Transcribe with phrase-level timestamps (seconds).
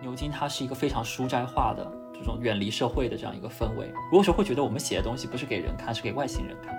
[0.00, 3.92] 牛津它是一个非常书斋化的这种远离社会的这样一个氛围。
[4.10, 6.74] 如果说会觉得我们写的东西不是给人看，是给外星人看。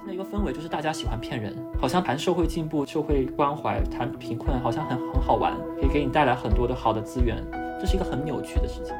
[0.00, 7.40] 现在一个氛围就是大家喜欢骗人，好像谈社会进步、社会关怀、谈贫困，好像很很好玩，可以给你带来很多的好的资源。
[7.80, 8.94] 这是一个很扭曲的事情。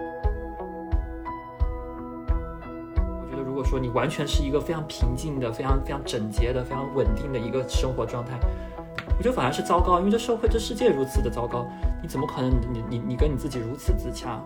[3.21, 8.39] 我觉得，如果说你完全是一个非常平静的、非常非常整洁的、非常稳定的一个生活状态。
[9.17, 11.64] 我觉得反而是糟糕，因为这社会、这世界如此的糟糕，
[12.03, 14.41] 你怎么可能你你你跟你自己如此自洽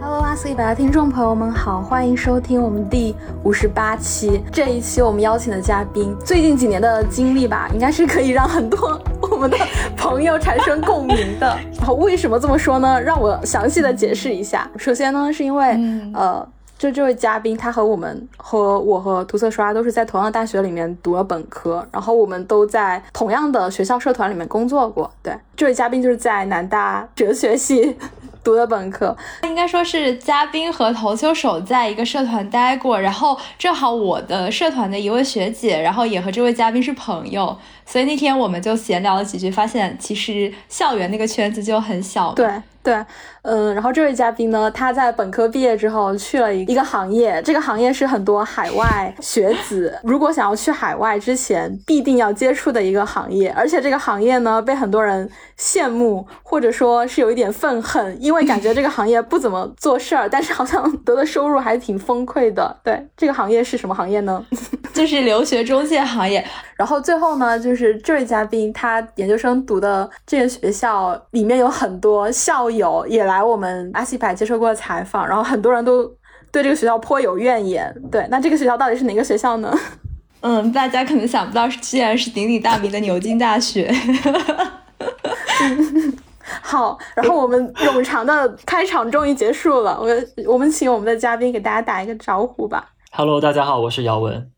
[0.00, 3.14] ？Hello，阿斯一百的听众朋友们好，欢迎收听我们第
[3.44, 4.42] 五十八期。
[4.50, 8.98] 这一期我们邀请的嘉宾，最近几年的经历吧，应该是可以让很多。
[9.30, 9.56] 我们的
[9.96, 11.58] 朋友产生共鸣的，
[11.90, 13.00] 为什么这么说呢？
[13.00, 14.70] 让我详细的解释一下。
[14.76, 15.78] 首先呢，是因为
[16.14, 16.46] 呃，
[16.78, 25.10] 就这位嘉宾，他和我们和我和涂色刷都是在同样的大学里面读了本科，然后我们都在同样的学校社团里面工作过。
[25.22, 27.96] 对，这位嘉宾就是在南大哲学系。
[28.44, 42.32] 读的本科，应该说是嘉宾和投球手在一个社团待过，然后正好我的社团的一位学姐，然后也和这位嘉宾是朋友，所以那天我们就闲聊了几句，发现其实校园那个圈子就很小。
[42.32, 42.46] 对
[42.82, 43.04] 对，
[43.42, 62.74] 嗯，然后这位嘉宾呢，他在本科毕业之后去了一一个行业，这个行业是很多海外学子如果想要去海外之前必定要接触的一个行业，而且这个行业呢被很多人羡慕，或者说是有一点愤恨，因因为感觉这个行业不怎么做事儿，但是好像得的收入还挺丰沛的。
[62.82, 64.42] 对，这个行业是什么行业呢？
[64.94, 66.42] 就是留学中介行业。
[66.74, 76.04] 然后最后呢，就是这位嘉宾他研究生读的这个学校里面有很多校友也来我们阿西百接受过采访，然后很多人都
[76.50, 77.94] 对这个学校颇有怨言。
[78.10, 79.72] 对，那这个学校到底是哪个学校呢？
[80.40, 83.92] 嗯，大家可能想不到，竟然是鼎鼎大名的牛津大学。
[86.60, 89.96] 好，然后我们冗长的开场终于结束了。
[90.00, 90.08] 我
[90.52, 92.90] 我们请我们的嘉宾给大家打一个招呼吧。
[93.12, 94.50] Hello，大家好，我是姚文，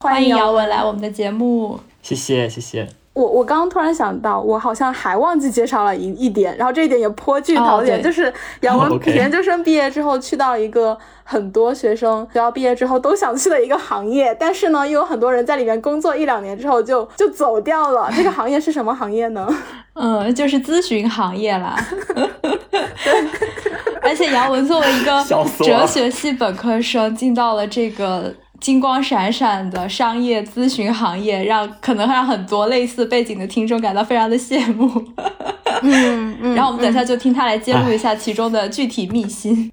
[0.00, 1.80] 欢迎姚文来我们的节目。
[2.02, 3.03] 谢谢，谢谢。
[3.14, 18.10] 我我刚刚突然想到，我好像还忘记介绍了一一点，然后这一点也颇具槽点，就是杨文研究生毕业之后去到一个很多学生学校毕业之后都想去的一个行业，但是呢，又有很多人在里面工作一两年之后就就走掉了。
[18.16, 19.48] 这个行业是什么行业呢？
[19.94, 21.76] 嗯，就是咨询行业啦。
[24.02, 25.24] 而且杨文作为一个
[25.64, 28.34] 哲学系本科生，进到了这个。
[28.60, 34.88] 金光闪闪的商业咨询行业，让可能会让很多类似背景的听众感到非常的羡慕。
[35.82, 36.54] 嗯嗯。
[36.56, 39.70] 然后我们等下就听他来揭露一下其中的具体秘辛。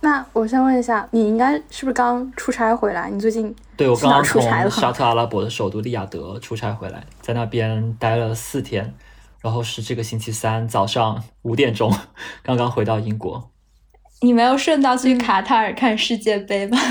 [0.00, 3.10] 那我先问一下，你应该是不是刚出差回来？
[3.10, 8.94] 你最近对我刚刚从沙特阿拉伯的首都利雅得出差回来，在那边待了四天，
[9.40, 11.92] 然后是这个星期三早上五点钟
[12.42, 13.50] 刚刚回到英国。
[14.22, 16.78] 你没有顺道去卡塔尔看世界杯吗？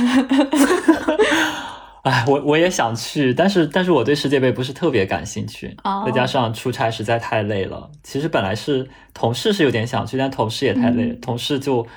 [2.03, 5.75] 哎，我我也想去，但是但是我对世界杯不是特别感兴趣，
[6.05, 7.89] 再加上出差实在太累了。
[8.03, 11.87] 其实本来是同事是有点想去，但同事也太累了，同事就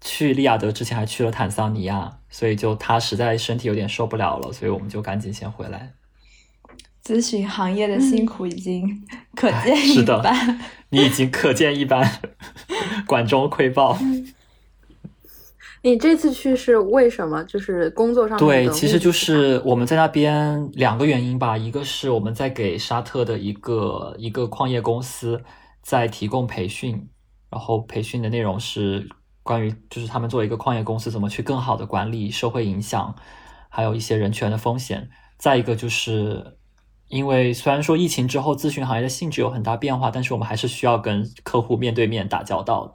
[0.00, 5.92] 去利雅得之前还去了坦桑尼亚，所以就他实在身体有点受不了了，所以我们就赶紧先回来。
[7.04, 9.04] 咨询行业的辛苦已经
[9.34, 12.10] 可见 一斑，你已经可见一斑，
[13.06, 13.98] 管中窥豹。
[15.82, 17.42] 你这次去是为什么？
[17.44, 21.56] 就是工作上对，其实就是我们在那边两个原因吧。
[21.56, 25.40] 一个是我们在给沙特的一个一个矿业公司
[25.80, 27.08] 在提供培训，
[27.48, 29.08] 然后培训的内容是
[29.44, 33.14] 关于就是他们作为一个矿业公司怎么去更好的管理社会影响，
[33.68, 35.08] 还有一些人权的风险。
[35.38, 36.56] 再一个就是
[37.06, 42.92] 因为虽然说疫情之后咨询行业的性质有很大变化，但是我们还是需要跟客户面对面打交道，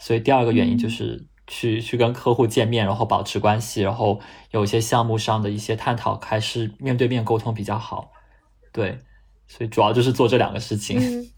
[0.00, 1.24] 所以第二个原因就是。
[1.46, 4.20] 去去跟客户见面，然后保持关系，然后
[4.50, 8.10] 有一些项目上的一些探讨，还是面对面沟通比较好。
[8.72, 8.98] 对，
[9.46, 11.30] 所以主要就是做这两个事情。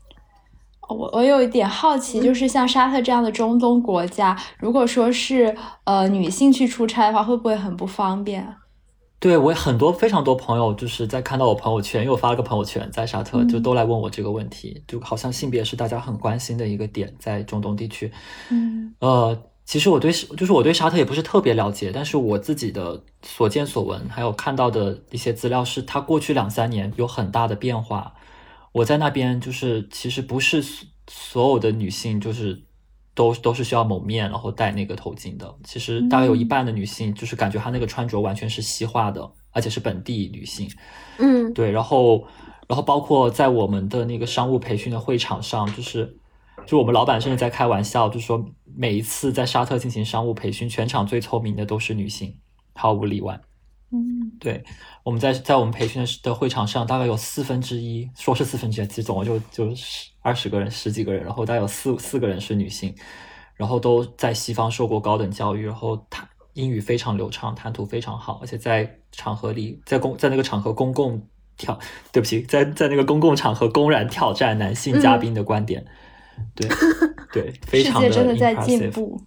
[0.88, 8.54] 我我有一点好奇，就是像沙特这样的中东国家，如果说是呃女性去出差的话，会不会很不方便？
[9.18, 18.12] 对我很多非常多朋友，就是在看到我朋友圈，因为我发了个朋友圈在沙特，就都来问我这个问题，就好像性别是大家很关心的一个点，在中东地区。
[18.50, 19.36] 嗯，呃。
[19.66, 28.14] 其实我对就是我对沙特也不是特别了解，但是我自己的所见所闻，还有看到的一些资料，是它过去两三年有很大的变化。
[28.70, 30.64] 我在那边就是其实不是
[31.10, 32.62] 所有的女性就是
[33.12, 35.52] 都都是需要蒙面，然后戴那个头巾的。
[35.64, 40.70] 其实大概有一半的女性就是感觉她那个穿着完全是西化的，而且是本地女性。
[41.18, 42.24] 嗯，对，然后
[42.68, 46.16] 然后包括在我们的那个商务培训的会场上，就是
[46.66, 52.34] 就我们老板甚至在开玩笑，就说每一次在沙特进行商务培训，全场最聪明的都是女性，
[52.74, 53.40] 毫无例外。
[53.92, 54.64] 嗯，对，
[55.04, 62.92] 我们在在我们培训的的会场上，大概有四分之一，说是四分之一，其实总共就就十二十个人，十几个人，然后大概有四四个人是女性，
[63.54, 71.24] 然后都在西方受过高等教育，然后谈英语非常流畅，谈吐非常好，而且在场合里，在公在那个场合公共
[71.56, 71.78] 挑，
[72.10, 75.86] 对不起，在在那个公共场合公然挑战男性嘉宾的观点，
[76.54, 76.68] 对
[77.32, 79.20] 对，非常世界真的在进步，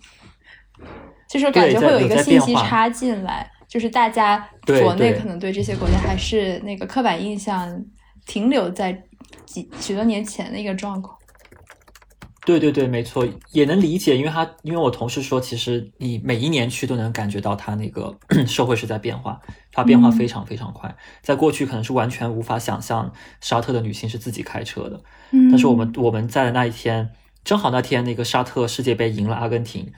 [1.29, 7.85] 就是感觉会有一个信息差进来，就是大家国内可能对这些国家还是那个刻板印象
[8.25, 9.03] 停留在
[9.45, 11.18] 几许多年前的一个状况。
[12.49, 18.17] 对对对，没错，也能理解，因为他因为我同事说，其实你每一年去都能感觉到他那个
[18.47, 19.39] 社会是在变化，
[19.71, 20.95] 它变化非常非常快。
[21.21, 24.99] 在过去可能是完全无法想象沙特的女性是自己开车的，
[25.29, 25.51] 嗯。
[25.51, 27.11] 但是我们我们在的那一天，
[27.43, 29.91] 正好那天那个沙特世界杯赢了阿根廷，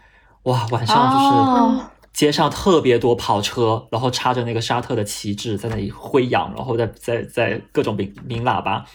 [0.44, 1.88] 哇，晚上就是哦。
[2.12, 8.86] 街上特别多跑车，然后插着那个沙特的旗帜在那里挥扬，然后在在在各种鸣鸣喇叭，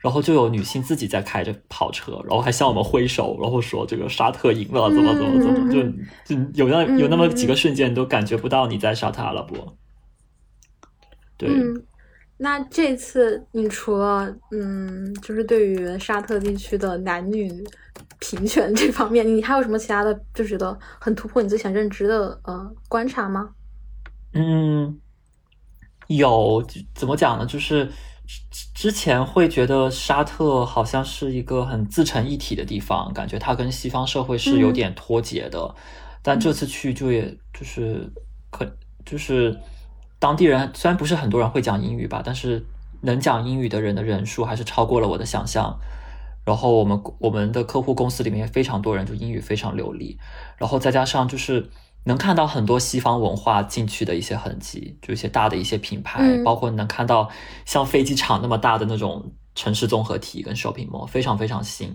[0.00, 5.82] 然后就有女性自己在开着跑车，然后还向我们挥手，然后说这个沙特赢了，怎么怎么怎么，就
[6.52, 9.76] 就有那有那么几个瞬间，你都感觉不到你在沙特阿拉伯。
[11.36, 11.82] 对，嗯，
[12.36, 17.50] 那这次你除了嗯，就是对于沙特地区的男女
[18.20, 23.50] 平权这方面，你还有什么其他的就觉得很突破你之前认知的呃观察吗？
[24.32, 25.00] 嗯，
[26.08, 26.64] 有
[26.94, 27.46] 怎么讲呢？
[27.46, 27.90] 就是
[28.78, 35.74] 之之前会觉得沙特好像是一个很自成一体的地方，感觉它跟西方社会是有点脱节的。
[36.22, 38.08] 但这次去就也就是
[38.50, 38.64] 可
[39.04, 39.58] 就是
[40.20, 42.64] 当地人虽然不是很多人会讲英语吧，但是
[43.00, 45.76] 能讲英语的人的人数还是超过了我的想象。
[46.44, 50.16] 然后我们我们的客户公司里面也非常多人就英语非常流利，
[50.56, 51.68] 然后再加上就是
[52.04, 56.42] 能看到很多西方文化进去的一些痕迹，就一些大的一些品牌，嗯。
[56.42, 57.28] 包括能看到
[57.64, 61.94] 像飞机场那么大的那种城市综合体跟 shopping mall，非常非常新，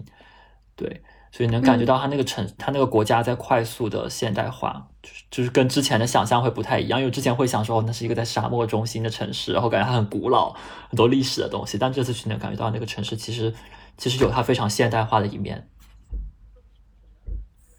[0.75, 1.01] 对，
[1.31, 10.53] 所以能感觉到它那个城，它那个国家在快速的现代化，就是就是跟之前的想象会不太一样，因为之前会想说哦，那是一个在沙漠中心的城市，然后感觉它很古老，
[10.89, 13.53] 很多历史的东西，但这次去能感觉到那个城市其实
[13.97, 15.67] 其实有它非常现代化的一面。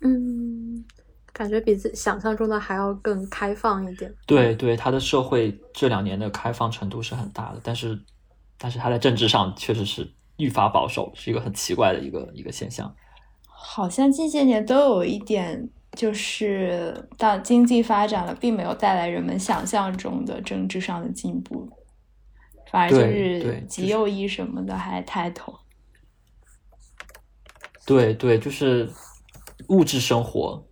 [0.01, 0.85] 嗯，
[1.35, 4.11] 感觉比自己想象中的还要更开放一点。
[4.25, 8.01] 对对，他的社会这两年的开放程度是很大的，但是
[8.57, 12.95] 但是他在政治上确实是愈发保守，是一个很奇怪的一个一个现象。
[13.47, 21.69] 好像近些年都有一点，就是当经济发展了，并没有带来人们想象中的政治上的进步，
[22.71, 25.53] 反而就是极右翼什么的还抬头。
[27.87, 28.91] 对对，就是
[29.69, 30.65] 物质生活，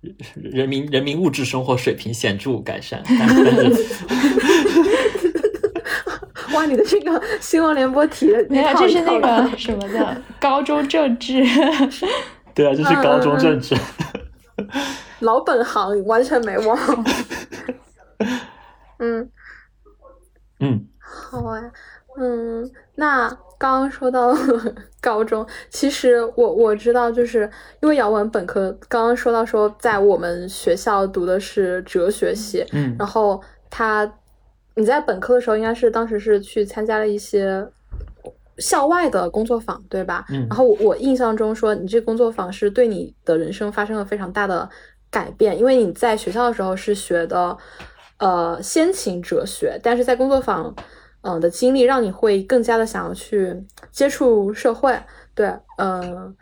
[0.00, 0.14] 人
[0.52, 3.84] 人民人民物质生活水平显著改善，但但是
[6.54, 11.44] 哇，你的这个新闻联播题的没有，这是那个 什么的高中政治。
[12.54, 13.74] 对啊，这是高中政治。
[15.20, 16.78] 老本行，完全没忘。
[18.98, 19.30] 嗯，
[20.60, 21.60] 嗯好啊，
[22.18, 24.34] 嗯，那刚刚说到
[25.06, 27.48] 高中，其实我我知道，就是
[27.80, 34.12] 因为姚文本科刚刚说到说，在我们学校读的是哲学系，嗯然后他
[34.74, 37.64] 你在本科的时候，应该是当时是去参加了一些
[38.58, 40.24] 校外的工作坊，对吧？
[40.30, 44.68] 嗯然后我我印象中说，你这工作坊是对你的人生发生了非常大的
[45.08, 47.56] 改变，因为你在学校的时候是学的
[48.18, 50.74] 呃先秦哲学，但是在工作坊
[51.26, 53.54] 嗯、呃的经历让你会更加的想要去
[53.90, 54.96] 接触社会，
[55.34, 56.34] 对，嗯、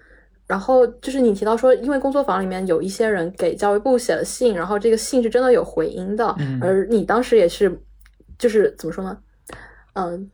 [0.46, 6.60] 然后就是你提到说，因为工作坊里面有一些人给教育部写了信，然后这个信是真的有回音的，嗯。
[6.62, 7.80] 而你当时也是，
[8.38, 9.18] 就是怎么说呢，
[9.94, 10.30] 嗯、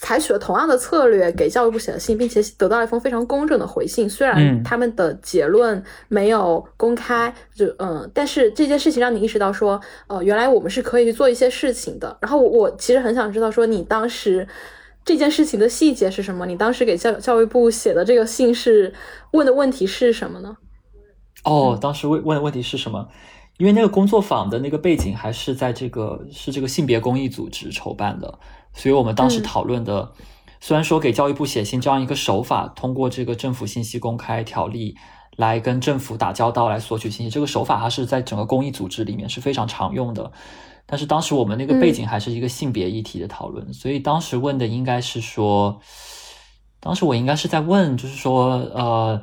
[0.00, 4.08] 采取了同样的策略给教育部写了信，并且得到了一封非常公正的回信。
[4.08, 12.16] 虽然嗯他们的结论没有公开，就嗯，但是这件事情让你意识到说，呃，原来我们是可以去做一些事情的。
[12.20, 14.46] 然后我我其实很想知道说，你当时
[15.04, 16.46] 这件事情的细节是什么？
[16.46, 18.94] 你当时给教教育部写的这个信是
[19.32, 20.56] 问的问题是什么呢？
[21.44, 23.08] 哦，当时问问的问题是什么？
[23.58, 28.38] 因为那个工作坊的那个背景还是在这个是这个性别公益组织筹办的，
[28.78, 30.12] 所以我们当时嗯讨论的，
[30.60, 34.96] 虽然说给教育部写信这样一个手法，通过这个政府信息公开条例
[35.36, 37.30] 来跟政府打交道，来索取信息。
[37.30, 40.30] 这个手法它是在整个公益组织里面是非常常用的。
[40.86, 45.80] 但是当时我们那个背景还是一个性别议题的讨论，所以当时问的应该是说，
[46.80, 49.20] 当时我应该是在问，就是说，呃，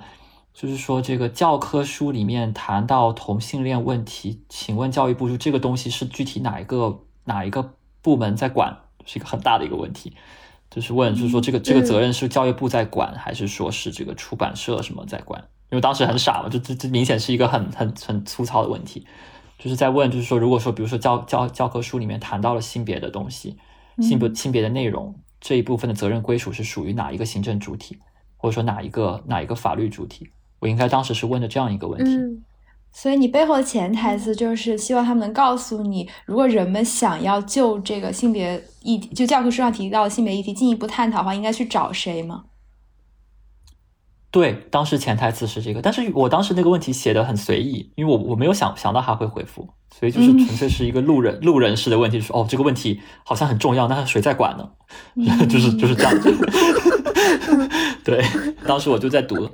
[0.53, 10.13] 就是说这个教科书里面谈到同性恋问题，请问教育部就这个东西是具体哪一个哪一个部门在管，是一个很大的一个问题。
[10.69, 15.41] 就是问，就是说这个这个责任是教育部在管，还是说是这个出版社什么在管？
[15.69, 19.05] 因为当时很傻嘛，就这这明显是一个很很很粗糙的问题。
[19.57, 23.55] 就是在问，就是说，如果说，比如说教教教科书里面谈到了性别的东西，
[24.01, 27.97] 性别性别的内容这一部分的责任归属是属于哪一个行政主体，
[28.35, 30.29] 或者说哪一个哪一个法律主体？
[30.59, 32.11] 我应该当时是问的这样一个问题。
[32.15, 32.43] 嗯，
[32.97, 42.45] 所以你背后的潜台词就是希望他们能告诉你，如果人们想要就这个性别议题，就教科书上提到的性别议题进一步探讨的话，应该去找谁吗？
[44.31, 54.69] 对，当时潜台词是这个，但是我当时那个问题写的很随意，因为我我没有想想到他会回复，所以就是纯粹是一个路人 路人式的问题，说哦这个问题好像很重要，那谁在管呢？
[55.49, 56.33] 就是就是这样子。
[58.05, 58.23] 对，
[58.65, 59.49] 当时我就在读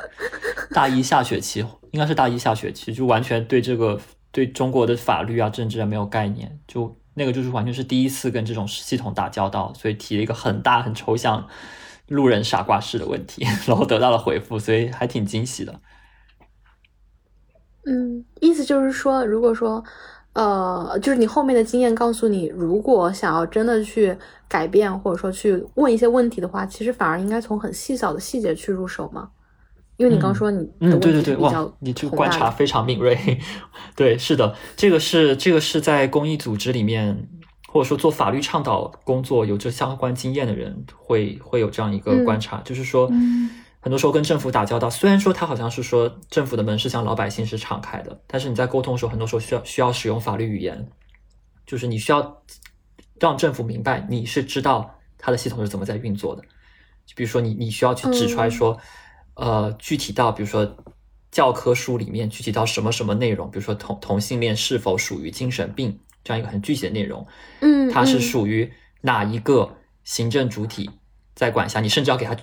[0.73, 3.99] 大一下学期，应该是大一下学期，就完全对这个
[4.31, 11.47] 对中国的法律啊政治啊没有概念，就那个就是完全是第一次跟这种系统打交道，所以提了一个很大很抽象。
[12.07, 15.79] 路人傻瓜式的问题， 然后得到了回复，所以还挺惊喜的。
[17.85, 19.81] 嗯，意思就是说，如果说，
[20.33, 24.17] 呃，就是你后面的经验告诉你，如果想要真的去
[24.49, 29.29] 改变，或者说去问一些问题的话，其实反而应该从很细小的细节去入手嘛。
[30.01, 33.17] 因为你刚说你嗯，对对对，哇，你这个观察非常敏锐。
[33.95, 37.29] 对，是的，这个是这个是在公益组织里面。
[37.73, 43.09] 或者说做法律倡导工作有这相关经验的人会会有这样一个观察，就是说，
[43.79, 50.85] 很多时候跟政府打交道，虽然说他好像是说政府的门是向老百姓是敞开的，但是你在沟通的时候，很多时候需要需要使用法律语言，
[51.65, 52.43] 就是你需要
[53.21, 56.41] 让政府明白你是知道他的系统是怎么在运作的。
[57.05, 58.77] 就比如说你你需要去指出来说，
[59.41, 60.77] 呃，具体到比如说
[61.31, 65.99] 教科书里面具体到什么什么内容，比如说同同性恋是否属于精神病。
[66.23, 67.25] 这样一个很具体的内容，
[67.61, 68.71] 嗯，它是属于
[69.01, 70.87] 哪一个行政主体
[71.33, 71.79] 在管辖？
[71.79, 72.37] 你甚至要给他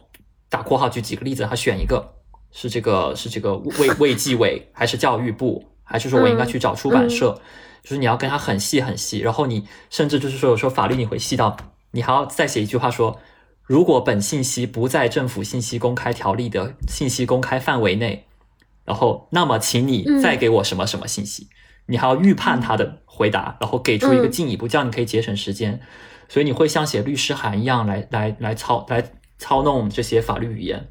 [0.49, 2.17] 打括号，举几个例子，他选一个
[2.51, 7.41] 是这个是这个卫 卫计委，还是教育部，还是说我应该去找出版社？
[7.85, 11.57] 就是你要跟他很细很细，然后你甚至就是说有时候法律你会细到，
[11.93, 13.21] 你还要再写一句话说，
[13.69, 18.25] 如果本信息不在政府信息公开条例的信息公开范围内，
[18.87, 21.49] 然后那么请你再给我什么什么信息。
[21.85, 25.81] 你还要预判他的回答，然后给出一个进一步，这样你可以节省时间。
[26.31, 30.89] 所以你会像写律师函一样来来来操来操弄这些法律语言，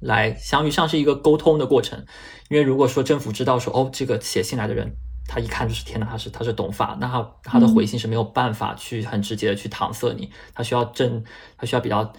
[0.00, 2.04] 来相于像是一个沟通的过程。
[2.50, 11.24] 因为如果说政府知道说哦，这个写信来的人，他一看就是天哪，他是他是懂法，那他他的回信是没有办法去很直接的去搪塞你，他需要真
[11.56, 12.12] 他需要比较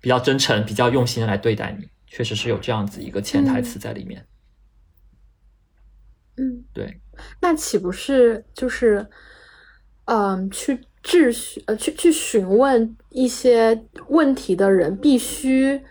[0.00, 1.88] 比较真诚、比较用心的来对待你。
[2.08, 4.26] 确实是有这样子一个潜台词在里面。
[6.36, 7.00] 嗯，对。
[7.40, 9.06] 那岂不是就是，
[10.04, 15.82] 嗯，去质询呃，去去询问一些问题的人，必须，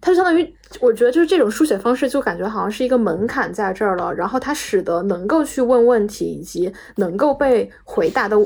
[0.00, 4.12] 它就相当于，我觉得就是这种书写方式，就感觉好像是一个门槛在这儿了。
[4.14, 8.36] 然后它使得能够去问问题以及能够被回答的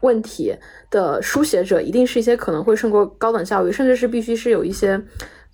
[0.00, 0.54] 问题
[0.90, 5.00] 的书写者，一定是一些可能会受过高等教育，甚至是必须是有一些。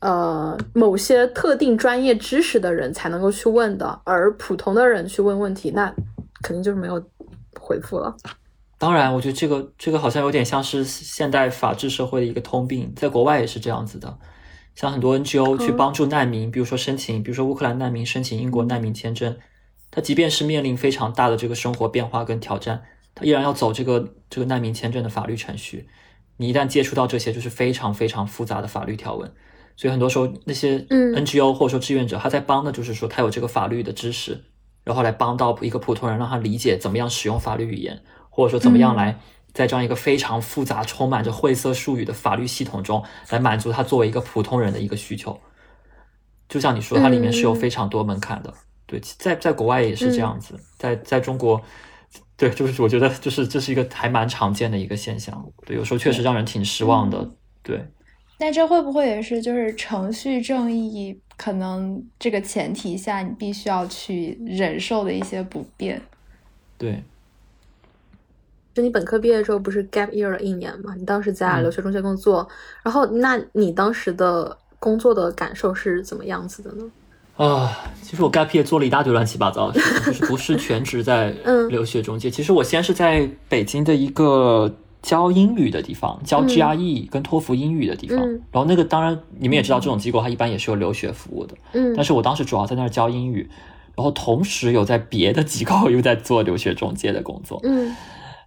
[0.00, 5.90] 呃，某些特定专业知识的人才能够去问的，而普通的人去问问题，那
[6.42, 7.02] 肯定就是没有
[7.58, 8.14] 回复了。
[8.76, 14.14] 当然，我觉得这个这个好像有点像是现代法治社会的一个通病，在国外也是这样子的。
[14.74, 19.36] 像很多 NGO 去帮助难民，比如说申请，比如说乌克兰难民申请英国难民签证，
[19.90, 22.82] 他即便是面临非常大的这个生活变化跟挑战，
[23.14, 25.88] 他依然要走这个这个难民签证的法律程序。
[26.36, 29.32] 你一旦接触到这些，就是非常非常复杂的法律条文。
[29.76, 34.44] 所以很多时候，那些 NGO 或者说志愿者，他在帮的就是说他有这个法律的知识，
[34.82, 39.18] 然后来帮到一个普通人，让他理解怎么样使用法律语言，或者说怎么样来
[39.54, 45.40] 在这样一个非常复杂、充满着晦涩术语的法律系统中，来满足他作为一个普通人的一个需求。
[46.46, 48.52] 就像你说，它里面是有非常多门槛的。
[48.86, 51.58] 对，在在国外也是这样子，在在中国，
[52.36, 55.42] 对，就是我觉得就是这是一个还蛮常见的一个现象。
[55.64, 57.30] 对，有时候确实让人挺失望的。
[57.62, 57.82] 对。
[58.38, 66.02] 那这会不会也是就是程序正义可能这个前提下你必须要去忍受的一些不便？
[66.76, 67.02] 对，
[68.74, 70.94] 就你本科毕业之后不是 gap year 了一年嘛？
[70.98, 72.46] 你当时在留学中介工作，
[72.82, 76.84] 然后那你当时的工作的感受是怎么样子的呢？
[77.36, 77.70] 啊，
[78.02, 82.30] 其实我 gap year 做了一大堆乱七八糟的事情，就是不是全职在 嗯留学中介。
[82.30, 88.18] 其实我先是在北京的一个教英语的地方，教嗯 GRE 跟托福英语的地方。
[88.20, 91.54] 嗯然后那个当然你们也知道，这种机构它一般也是有留学服务的。
[91.72, 93.48] 嗯但是我当时主要在那儿教英语，
[93.96, 97.60] 然后同时有在别的机构 又在做留学中介的工作。
[97.64, 97.94] 嗯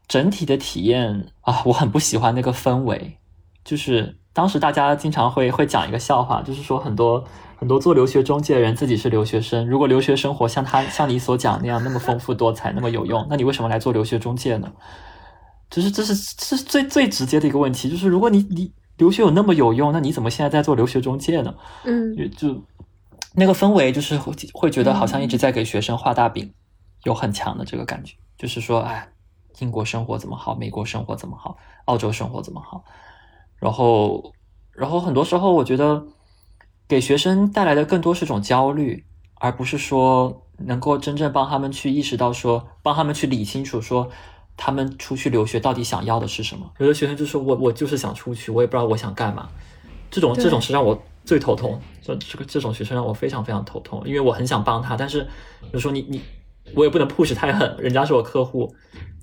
[0.08, 3.18] 整体的体验啊，我很不喜欢那个氛围。
[3.64, 7.24] 就是当时大家经常会会讲一个笑话，就是说很多
[7.58, 14.72] 很多做留学中介的人自己是留学生，如果留学生活像他像你所讲那样那么丰富多彩，那么有用，那你为什么来做留学中介呢？
[15.70, 21.54] 就是这是这是最最直接的一个问题，就是如果你你留学有那么有用，那你怎么现在在做留学中介呢？
[21.84, 22.64] 嗯就就
[23.34, 26.54] 那个氛围，就是会会觉得好像一直在给学生画大饼，
[27.04, 29.10] 有很强的这个感觉，就是说，哎，
[29.60, 32.84] 英国生活怎么好，美国生活怎么好，澳洲生活怎么好，
[33.60, 34.34] 然后，
[34.72, 36.06] 然后很多时候我觉得
[36.88, 44.10] 给学生带来的更多是种焦虑，而不是说能够真正帮他们去意识到说，帮他们去理清楚说。
[44.60, 46.68] 他们出去留学到底想要的是什么？
[46.80, 49.48] 有的学生就说我我就是想出去，我也不知道我想干嘛。
[50.10, 55.28] 这种这种是让我最头痛，这这个这种学生让我非常非常头痛，因为我很想帮他，但是
[55.72, 56.20] 有时候你你
[56.74, 58.74] 我也不能 push 太狠， 人家是我客户，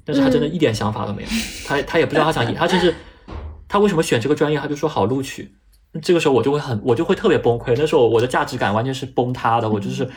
[0.04, 1.28] 但是他真的一点想法都没有，
[1.66, 2.94] 他他也不知道他想，他就是
[3.68, 5.54] 他为什么选这个专业，他就说好录取，
[6.02, 10.08] 这个时候我就会很我就会特别崩溃，那时候我的价值感完全是崩塌的，我就是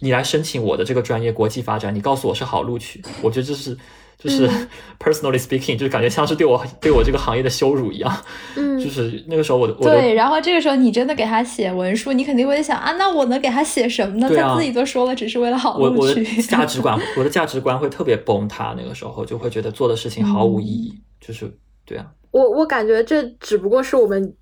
[0.00, 3.76] 你来申请我的这个专业国际发展，你告诉我是好录取，我觉得这是。
[4.24, 8.10] 就是嗯 personally speaking，就是感觉像是对我对我这个行业的羞辱一样。
[8.56, 14.26] 嗯 就是那个时候我的我对，然后这个时候你真的给他写文书，你肯定会想啊，那我能给他写什么呢？
[14.40, 16.24] 啊他自己都说了，只是为了好我我的。
[16.48, 21.52] 价值观，我的价值观会特别崩塌，那个时候就会觉得做的事情毫无意义，就是
[21.84, 24.34] 对啊，我我感觉这只不过是我们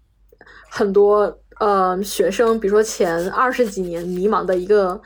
[0.70, 5.00] 很多呃学生，比如说前二十几年迷茫的一个，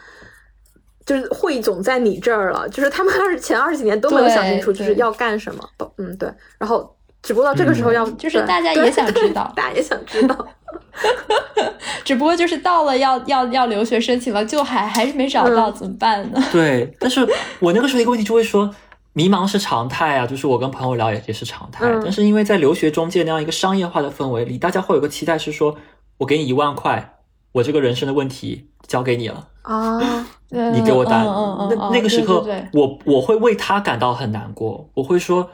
[1.07, 5.67] 就是汇总在你这儿了，就是他们二十前二十几年都没有想清楚，就是要干什么。
[5.79, 6.29] 不嗯，对，
[6.59, 10.37] 然后只不过到这个时候要，就是大家也想知道 大家也想知道。
[12.05, 16.43] 只不过就是到了要要要留学申请了，就还还是没找到，嗯怎么办呢？
[16.53, 16.93] 对。
[16.99, 17.27] 但是
[17.61, 18.75] 我那个时候一个问题就会说，
[19.13, 21.87] 迷茫是常态啊，就是我跟朋友聊也也是常态。
[21.87, 25.77] 嗯但是因为在留学中介那样一个商业化的氛围里，大家会有个期待是说，
[26.19, 27.19] 我给你一万块，
[27.53, 29.49] 我这个人生的问题交给你了。
[29.63, 31.27] 啊，你给我答案。
[31.27, 34.89] 嗯嗯嗯嗯那那个时刻，对对对我我会为他感到很难过。
[34.95, 35.51] 我会说，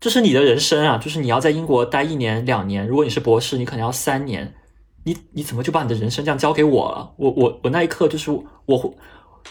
[0.00, 4.54] 这是你的人生啊，就是你要在英国待一年两年，如果你是博士，你可能要三年。
[5.06, 7.12] 你你怎么就把你的人生这样交给我了？
[7.16, 8.30] 我我我那一刻就是
[8.64, 8.90] 我会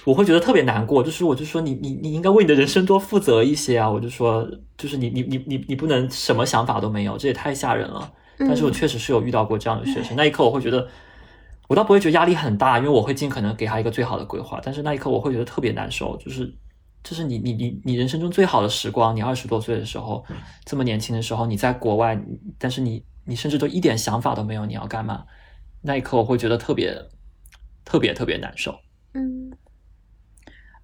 [0.03, 3.87] 我会觉得特别难过，就是我就说你你你应该为你的人生多负责一些啊！
[3.87, 8.11] 我就说，就是你你你你你不能什么想法都没有，这也太吓人了。
[8.39, 10.87] 但是我确实是有遇到过这样的学生，那一刻我会觉得，
[11.73, 14.61] 我倒不会觉得压力很大，因为我会尽可能给他一个最好的规划。
[14.63, 16.55] 但是那一刻我会觉得特别难受，就是
[17.03, 20.23] 就是你你你你人生中最好的时光，你二十多岁的时候，
[20.65, 22.15] 这么年轻的时候，你在国外，
[22.59, 25.25] 但是你你甚至都一点想法都没有，你要干嘛？
[25.81, 26.95] 那一刻我会觉得特别
[27.83, 28.77] 特别特别难受。
[29.15, 29.51] 嗯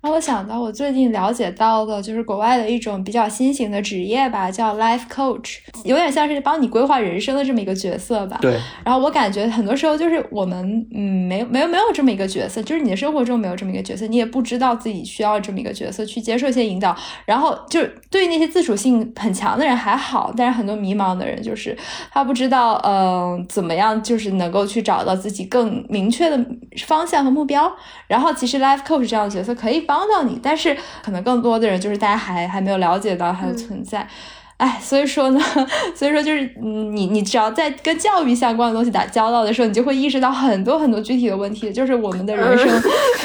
[0.02, 8.38] 让我想到我最近了解到的，就是国外的一种比较新型的职业吧，叫 life coach，有点像是帮你规划人生的这么一个角色吧。
[8.42, 16.96] 对，然后我感觉很多时候就是我们嗯没有没有没有这么一个角色，就是你的生活中没有这么一个角色，你也不知道自己需要这么一个角色去接受一些引导。
[17.26, 21.78] 然后就是对于那些自主性很强的人还好，但是很多迷茫的人就是
[22.10, 26.46] 他不知道嗯、呃怎么样就是能够去找到自己更明确的
[26.86, 27.70] 方向和目标。
[28.08, 34.08] 然后其实 life coach 这样的角色可以帮到你，但是可能更多的人就是大家还还没有了解到它的存在。
[34.58, 35.39] 哎，所以说呢，
[35.95, 42.69] 所以说就是，嗯，你你只要在跟教育相关的东西打交道的时候，你就会意识到很多很多具体的问题，就是我们的人生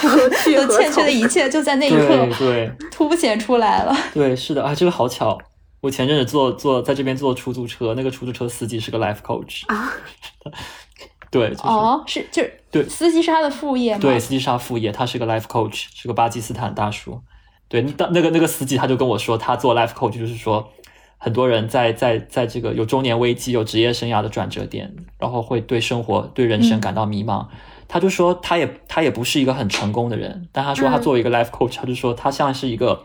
[0.00, 1.10] 何去何的欠缺的？
[1.10, 2.26] 一切，就在那一刻
[2.90, 3.94] 凸显出来了。
[4.14, 5.36] 对，是的啊，这个好巧。
[5.80, 9.92] 我前阵子坐坐在这边坐出租车，那个出租车司机是个 life coach 啊。
[11.30, 14.00] 对，就是、哦，是就是对司机是他的副业吗？
[14.00, 17.20] 对，司机是他副业，他是个 life coach，是个巴基斯坦大叔。
[17.68, 20.68] 对，那那个那个司机他就跟我说，他做 life coach 就是说，
[21.16, 27.46] 很多人在在在这个有中年危机、有职业生涯的转折点，然后会对生活、对人生嗯感到迷茫。
[27.88, 33.04] 他就说，他也他也不是一个很成功的人，但他说他嗯作为一个 life coach，、他就说他像是一个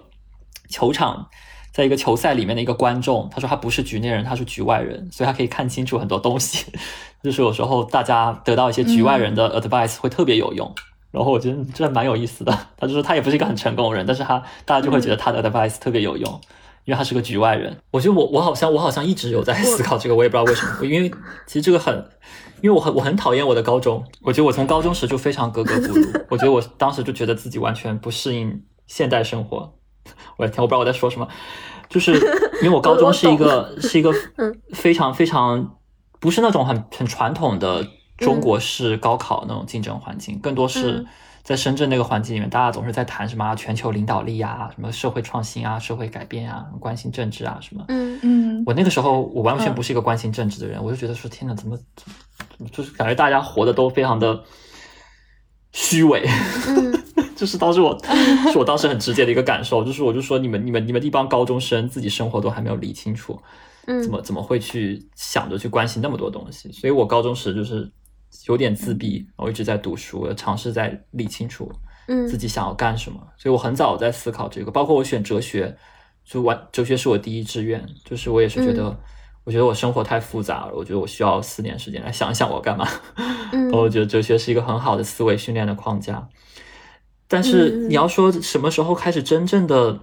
[0.69, 1.29] 球场。
[1.71, 6.65] 在一个球赛里面的一个观众，他说他不是局内人，他是局外人，所以他可以看清楚很多东西。
[7.23, 10.73] 就是有时候大家得到一些局外人的 advice 会特别有用。
[11.11, 12.57] 然后我觉得这蛮有意思的。
[12.77, 16.41] 他就说他也不是一个很成功的人，但是他大家就会觉得他的 advice 特别有用。
[16.85, 17.77] 因为他是个局外人。
[17.91, 20.83] 我觉得我我好像我好像一直有在思考这个，我也不知道为什么。
[20.83, 21.11] 因为
[21.45, 21.93] 其实这个很，
[22.61, 26.07] 因为我很我很讨厌我的高中，我觉得我从高中时就非常格格不入。
[26.29, 29.71] 我觉得我当时就觉得自己完全不适应现代生活。
[30.37, 31.27] 我的天，我不知道我在说什么。
[31.89, 32.13] 就是
[32.61, 34.13] 因为我高中是一个是一个
[34.73, 35.77] 非常非常
[36.19, 37.83] 不是那种很很传统的
[38.15, 41.03] 中国式高考那种竞争环境，更多是
[41.41, 47.83] 在深圳那个环境里面，大家总是在谈什么全球领导力啊，什么社会创新啊，社会改变啊，关心政治啊什么。
[47.87, 48.63] 嗯嗯。
[48.67, 51.75] 我那个时候我完全不是一个关心政治的人，我就觉得说天呐，怎么
[52.71, 54.43] 就是感觉大家活的都非常的
[55.71, 56.23] 虚伪。
[57.39, 57.97] 就是当时我，
[58.51, 63.41] 是我当时很直接的一个感受，就是我就说你们你们你们一帮高中生自己生活都还没有理清楚，
[63.87, 66.69] 嗯，怎么怎么会去想着去关心那么多东西？
[66.73, 67.89] 所以我高中时就是
[68.47, 71.71] 有点自闭，我一直在读书，尝试在理清楚，
[72.09, 73.17] 嗯，自己想要干什么。
[73.37, 75.77] 所以我很早在思考这个，包括我选哲学，
[76.25, 78.99] 就完哲学是我第一志愿，就是我也是觉得，
[79.45, 82.85] 我觉得我生活太复杂了，我觉得我需要四年时间来想一想我要干嘛。
[83.53, 86.27] 嗯，我觉得哲学是一个很好的思维训练的框架。
[87.29, 89.99] 但是你要说什么时候开始真正的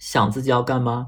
[0.00, 1.06] 想自己要干嘛，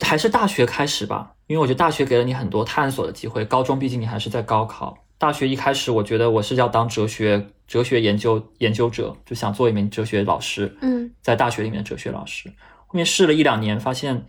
[0.00, 1.34] 还是大学开始吧？
[1.48, 3.44] 因为我觉得大学给了你很多探索的机会。
[3.44, 10.78] 高中毕竟你还是在高考，大学一开始我觉得我是要当哲学哲学研究研究者，就想做一名哲学老师。
[10.80, 12.48] 嗯，在大学里面的哲学老师，
[12.86, 14.26] 后面试了一两年，发现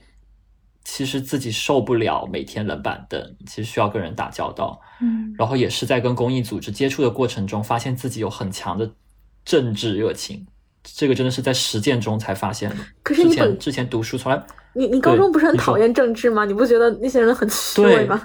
[0.84, 4.82] 其实自己受不了每天冷板凳，其实需要跟人打交道。
[5.00, 8.92] 嗯，然后也是在跟公益组织接触的过程中，发现自己有很强的。
[9.50, 10.46] 政治热情，
[10.84, 12.76] 这个真的是在实践中才发现的。
[13.02, 14.40] 可是你本之前读书从来，
[14.76, 16.46] 你你高中不是很讨厌政治吗？
[16.46, 18.22] 你不觉得那些人很虚伪吗？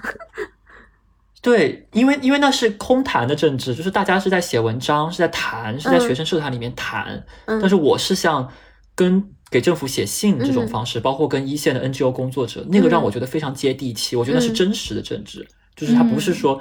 [1.41, 7.25] 对，因为因为那是空谈的政治，就是大家是在写文章，是在谈，是在学生社团里面谈。
[7.47, 8.47] 但是我是像
[8.95, 14.15] 跟给政府写信这种方式，包括跟一线的 NGO 工作者，那个让我觉得非常接地气。
[14.15, 16.61] 我觉得是真实的政治，就是它不是说，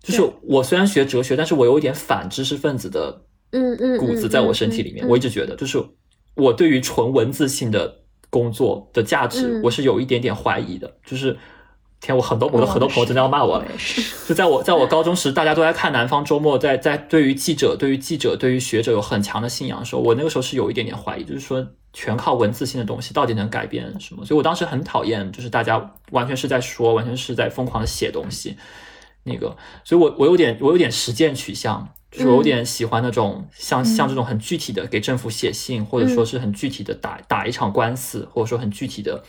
[0.00, 3.22] 就是我虽然学哲学，但是我有一点反知识分子的。
[3.54, 5.82] 嗯嗯，骨子在我身体里面，我一直觉得，就是
[6.34, 10.92] 我对于纯文字性的工作的价值，我是有一点点怀疑的。
[11.06, 11.36] 就是
[12.00, 13.64] 天，我很多我的很多朋友真的要骂我了。
[14.26, 24.24] 就在我在我高中时，大家都在看《南方周末》，在在对于记者、对于记者、对于学者有很强的信仰的时候，我那个时候是有一点点怀疑，就是说全靠文字性的东西到底能改变什么？
[24.24, 28.56] 所以我当时很讨厌，就是大家完全是在说，完全是在疯狂的写东西。
[29.22, 31.88] 那个，所以我我有点我有点实践取向。
[32.14, 39.20] 就是我有点喜欢那种像像这种很具体的给政府写信，或者说是很具体的打打一场官司，或者说很具体的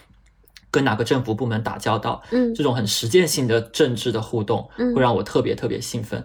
[0.70, 6.24] 跟哪个政府部门打交道，嗯，这种很实践性的政治的互动，会让我特别特别兴奋。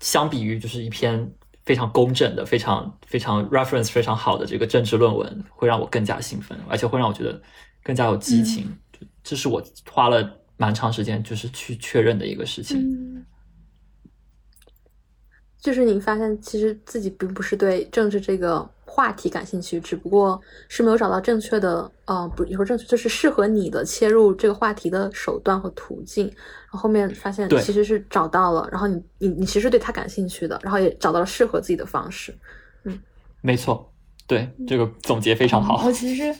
[0.00, 1.30] 相比于就是一篇
[1.66, 7.38] 非常工整的、非常非常 reference 非常好的这个政治论文，会让我更加兴奋，而且会让我觉得
[7.82, 8.74] 更加有激情。
[9.22, 13.26] 这是我花了蛮长时间就是去确认的一个事情。
[15.68, 26.24] 就是你发现，其实自己并不是对政治这个话题感兴趣，只不过是没有找到正确的，呃，不，也说正确，就是适合你的切入这个话题的手段和途径。
[26.24, 32.34] 然后后面发现其实是找到了，然后你你你其实对他感兴趣的，然后也找到了适合自己的方式。
[32.84, 32.98] 嗯，
[33.42, 33.92] 没错，
[34.26, 35.84] 对这个总结非常好。
[35.84, 36.34] 我其实。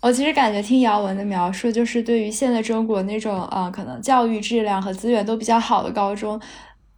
[0.00, 6.40] 我其实感觉听姚文的描述，就是对于现在中国那种呃，可能教育质量和资源都比较好的高中，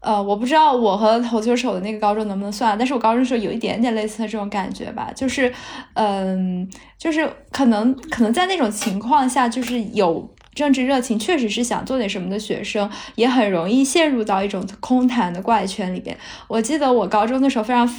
[0.01, 5.51] 呃，我不知道我和投球手的那个高中能不能算，但是我高中时候有一点点类似的这种感觉吧，就是，
[5.95, 16.15] 嗯，就是可能可能在那种情况下，就是有政治热情，确实是想做点什么的学生，也很容易陷入到一种空谈的怪圈里边。
[16.49, 17.91] 我记得我高中的时候非常。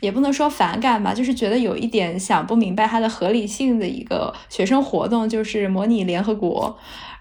[0.00, 6.78] 也不能说反感吧，就是觉得有一点想不明白它的合理性的一个学生活动，就是模拟联合国，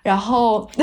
[0.07, 0.65] 然后。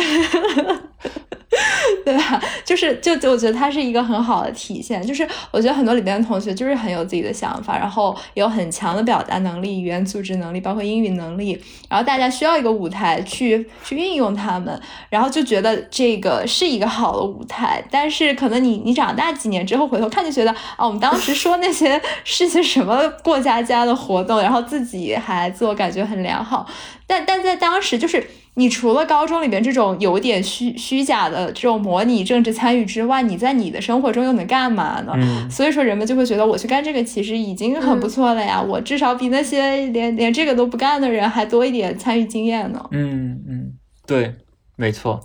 [2.05, 2.43] 对吧？
[2.65, 11.59] 就是就就我觉得它是一个很好的体现，就是我觉得很多里边的同学就是很有自己的想法，然后有很强的表达能力、语言组织能力，包括英语能力，
[11.89, 17.83] 然后大家需要一个舞台去去运用他们，然后就觉得这个是一个好的舞台。
[17.89, 26.67] 但是可能你你长大几年之后回头看，就觉得啊，我们当时说那些 是些什么过家家的活动，然后自己还自我感觉很良好，
[27.07, 28.27] 但但在当时就是。
[28.57, 35.13] 你除了高中里边这种有点虚虚假的这种模拟政治参与之外，你在你的生活中又能干嘛呢？
[35.51, 42.81] 所以说人们就会觉得我去干这个其实已经很不错了呀，我至少比那些连连这个都不干的人还多一点参与经验呢。
[42.93, 43.73] 嗯嗯，
[44.07, 44.33] 对，
[44.77, 45.19] 没错，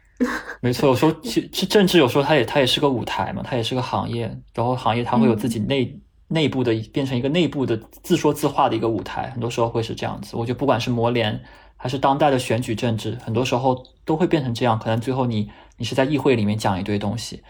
[0.62, 0.88] 没错。
[0.88, 5.94] 有时候其实政治有时候它也它也是个舞台嘛，它也是个行业，然后行业它会有自己内
[6.28, 10.36] 内部的变成一个内部的自说自话的一个舞台，很多时候会是这样子。
[10.36, 11.42] 我觉得不管是磨联
[11.76, 14.78] 还是当代的选举政治，很多时候都会变成这样。
[14.78, 17.42] 可能最后你你是在议会里面讲一堆东西，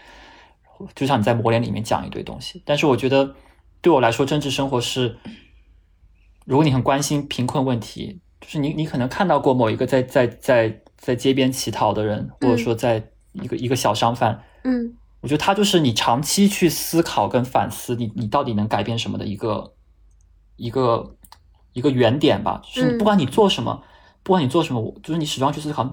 [0.93, 2.61] 就像你在磨联里面讲一堆东西。
[2.65, 3.35] 但是我觉得
[3.81, 5.17] 对我来说，政治生活是，
[6.45, 19.73] 如果你很关心贫困问题，就是你你可能看到过某一个在在在在街边乞讨的人，或者说在一个一个小商贩，嗯我觉得他就是你长期去思考跟反思，你你到底能改变什么的一个
[20.55, 21.15] 一个
[21.73, 22.61] 一个原点吧。
[22.63, 23.81] 就是嗯不管你做什么，
[24.21, 25.83] 不管你做什么，我就是你始终要去思考，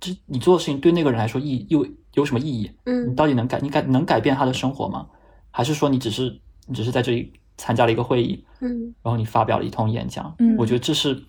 [0.00, 2.70] 这你做的事情对那个人来说意有有什么意义？
[2.86, 5.06] 嗯你嗯到底能改你改能改变他的生活吗？
[5.50, 10.34] 还是说你只是你只是在这里参加了一个会议，嗯然后你发表了一通演讲？
[10.38, 11.22] 嗯我觉得这是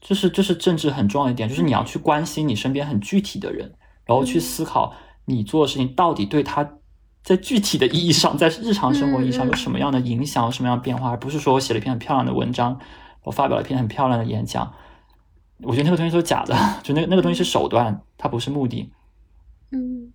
[0.00, 6.78] 这是这是政治很重要的一点，就是你要去关心你身边很具体的人，然后去思考你做的事情到底对他
[7.24, 12.78] 在具体的意义上，在日常生活意义上有什么样的影响，有什么样的变化，而不是说我写了一篇很漂亮的文章，
[13.22, 14.74] 我发表了一篇很漂亮的演讲。
[15.62, 18.90] 我觉得那个东西都是假的，就那个那个东西是手段，它不是目的。
[19.72, 20.12] 嗯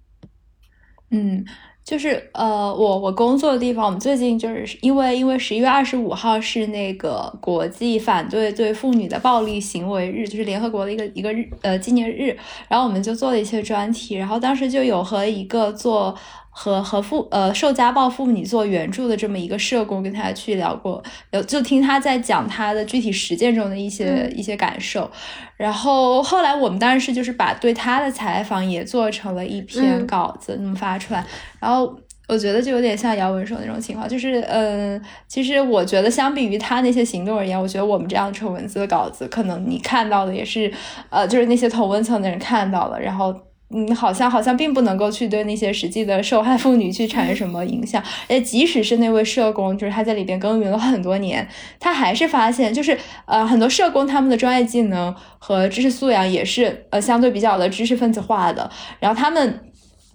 [1.09, 1.43] 嗯，
[1.83, 16.15] 就是呃，我我工作的地方，我们最近就是因为因为十一月二十五号是那个国际反对对妇女的暴力行为日，就是联合国的一个一个日呃纪念日，然后我们就做了一些专题，然后当时就有和一个做。
[16.49, 25.09] 和和父呃受家暴妇女做援助的这么一个社工跟他去聊过，有就听他在讲他的具体实践中的一些、嗯一些感受，
[25.57, 31.25] 然后后来我们当然是就是把对他的采访也做成了一篇嗯稿子，那么发出来，
[31.59, 31.95] 然后。
[32.31, 40.71] 我觉得就有点像姚文说的那种情况，就是，嗯，其实我觉得相比于他那些行动而言，我觉得我们这样纯文字的稿子，可能你看到的也是，
[41.09, 43.33] 呃，就是那些同温层的人看到了，然后，
[43.71, 51.47] 嗯，好像好像并不能够去对那些实际的受害妇女去产生什么影响，而且即使是那位社工，就是他在里边耕耘了很多年，
[51.79, 59.60] 他还是发现，就是呃，很多社工他们的专业技能和知识素养也是呃相对比较的知识分子化的，然后他们。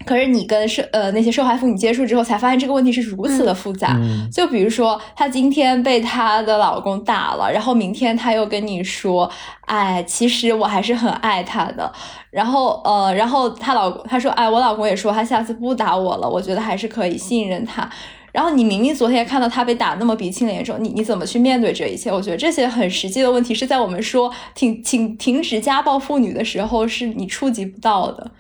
[0.05, 3.97] 可是你跟受呃那些受害妇女接触之后，才发现这个问题是如此的复杂。
[4.01, 9.31] 嗯就比如说，她今天被她的老公打了，然后明天她又跟你说，
[9.67, 11.93] 哎，其实我还是很爱他的。
[12.31, 17.89] 然后呃，然后她老公她说，哎，我老公也说他下次不打我了，我觉得还是可以信任他。
[18.33, 22.11] 然后你明明昨天看到他被打那么鼻青脸肿，你你怎么去面对这一切？
[22.11, 28.33] 我觉得这些很实际的问题是在我们说停停停止家暴妇女的时候，是你触及不到的。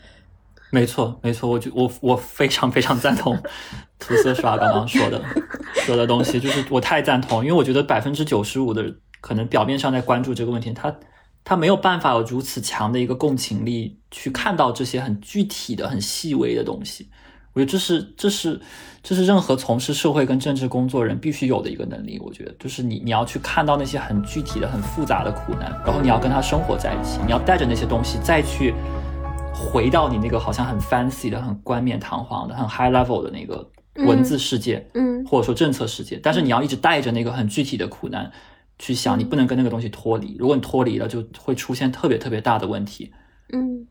[0.74, 3.38] 没错，没错，我就我我非常非常赞同
[4.00, 5.22] 涂色刷刚刚说的
[5.74, 10.92] 说的东西，就是我太赞同，因为我觉得百分之九十五的可能表面上在关注这个问题，他
[11.44, 17.08] 他没有办法有如此强的一个共情力去看到这些很具体的、很细微的东西。
[17.52, 18.60] 我觉得这是这是
[19.00, 22.18] 这是任何从事社会跟政治工作人必须有的一个能力。
[22.18, 28.74] 我觉得就是你你要去看到那些很具体的、很复杂的苦难，然后你要跟他生活在一起，你要带着那些东西再去。
[29.54, 33.70] 回到你那个好像很 fancy 的、很冠冕堂皇的、很 high level 的那个
[34.06, 35.24] 文字世界，嗯。
[35.24, 38.30] 或者说政策世界，但是你要一直带着那个很具体的苦难
[38.78, 40.36] 去想，你不能跟那个东西脱离。
[40.38, 43.12] 如果你脱离了，就会出现特别特别大的问题。
[43.52, 43.88] 嗯。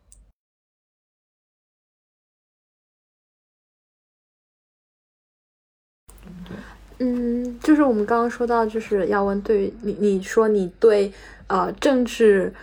[6.99, 11.12] 嗯，就是我们刚刚说到，就是要问对于你，你说你对
[11.47, 12.54] 呃政治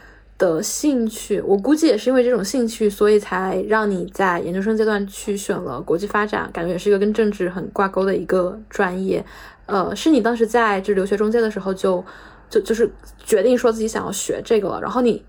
[0.40, 9.22] 的兴趣，我估计也是因为这种兴趣，所以才让你在研究生阶段去选了国际发展，感觉也是一个跟政治很挂钩的一个专业。
[9.66, 12.03] 呃，是你当时在就留学中介的时候就
[12.48, 15.22] 就就是决定说自己想要学这个了，然后你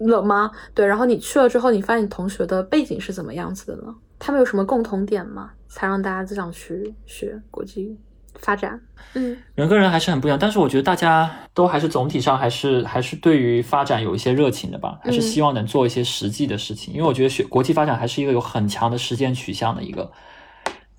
[0.00, 0.50] 了吗？
[0.74, 3.94] 对，然后你去了之后，你发现你同学的背景是怎么样子的呢？
[4.18, 5.52] 他们有什么共同点吗？
[5.66, 7.96] 才让大家就想去学国际
[8.38, 8.80] 发展？
[9.14, 16.92] 嗯人跟人还是很不一样，但是我觉得大家都还是总体上还是还是对于发展有一些热情的吧，还是希望能做一些实际的事情。
[16.92, 20.12] 因为我觉得学国际发展还是一个有很强的实践取向的一个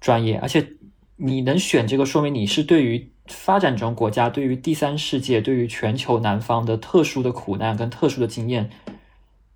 [0.02, 0.67] 专业，而且
[1.17, 8.71] 你能选这个，说明你是对于发展中国家、对于第三世界、对于全球南方的特殊的苦难跟特殊的经验，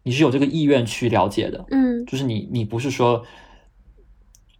[0.04, 1.66] 你是有这个意愿去了解的。
[1.72, 3.26] 嗯就是你你不是说，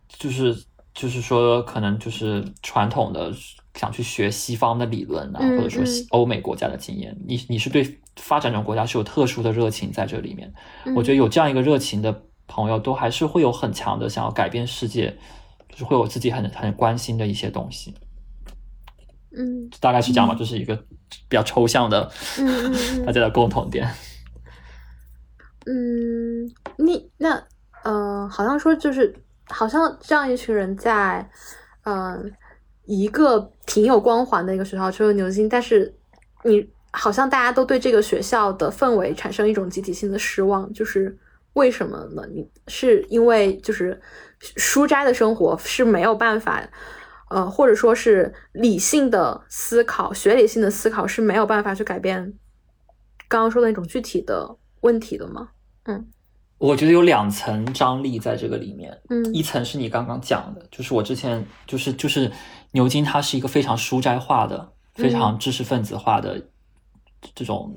[0.08, 3.34] 就是就是说可能就是传统的
[3.76, 10.54] 想去学西方的理论啊，嗯或者说欧美国家的经验，你你是对发展中国家是有特殊的热情在这里面。
[10.86, 15.18] 嗯，我觉得有这样一个热情的朋友，都还是会有很强的想要改变世界，
[15.70, 17.96] 就是会有自己很很关心的一些东西。
[19.36, 20.76] 嗯大概是这样吧，就是一个
[21.28, 23.90] 比较抽象的嗯嗯嗯 大家的共同点。
[25.66, 26.46] 嗯，
[26.78, 27.44] 你那
[27.84, 31.30] 呃，好像说就是好像这样一群人在，
[31.84, 32.34] 嗯、
[32.86, 35.94] 一个挺有光环的一个学校，就是牛津，但是
[36.44, 41.18] 你好像大家都对这个学校的氛围产生一种集体性的失望，就是
[41.54, 42.24] 为什么呢？
[42.32, 44.00] 你是因为就是
[44.40, 46.62] 书斋的生活是没有办法，
[47.30, 52.34] 呃，或者说是理性的思考、学理性的思考是没有办法去改变
[53.28, 55.50] 刚刚说的那种具体的问题的吗？
[55.84, 56.08] 嗯。
[56.64, 62.32] 我觉得有两层张力在这个里面，嗯，一层是你刚刚讲的，就是我之前就是就是
[62.72, 66.42] 牛津，它是一个非常书斋化的、非常知识分子化的
[67.36, 67.76] 这种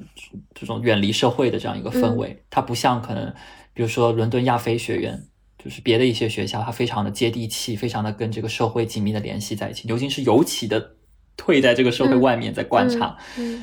[0.54, 3.34] 这种远离社会的这样一个氛围，它不像可能
[3.74, 5.20] 比如说伦敦亚非学院，
[5.58, 9.88] 就是别的一些学校，它非常的接地气，非常的跟这个社会紧密的联系在一起。
[9.88, 10.92] 牛津是尤其的。
[11.36, 13.16] 退在这个社会外面在观察，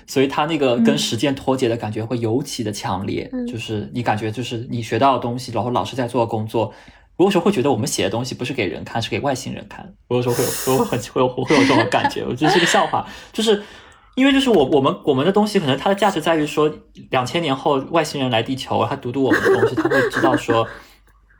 [0.05, 3.29] 所以他那个跟实践脱节的感觉会尤其的强烈。
[3.47, 6.73] 就是你感觉就是你学到的东西，然后老师在做工作，
[7.17, 9.93] 我有时候会觉得我们写的东西不是给人看，是给外星人看。
[10.07, 13.07] 我有时候会有，我很会有会有这种感觉，我觉得是个笑话。
[13.31, 13.61] 就是
[14.15, 16.71] 因为就是我我们我们的东西可能它的价值在于说，
[17.09, 20.67] 两千年后外星人来地球，他读读我们的东西，他会知道说，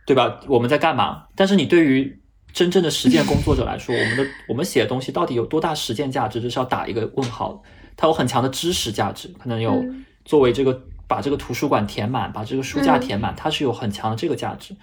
[0.07, 0.39] 对吧？
[0.47, 1.25] 我们在干嘛？
[1.35, 2.19] 但是你对于
[2.53, 7.61] 真正的实践工作者来说，我们的我们写的东西到底有多大实践价值，这是要打一个问号。
[7.97, 9.83] 它有很强的知识价值，可能有
[10.23, 14.75] 作为这个把这个图书馆填满，把这个书架填满，它是有很强的这个价值。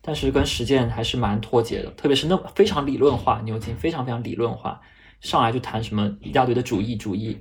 [0.00, 4.80] 但是跟实践还是蛮脱节的，特别是那非常理论化，牛津非常非常理论化，
[5.20, 7.38] 上来就谈什么一大堆的主义主义，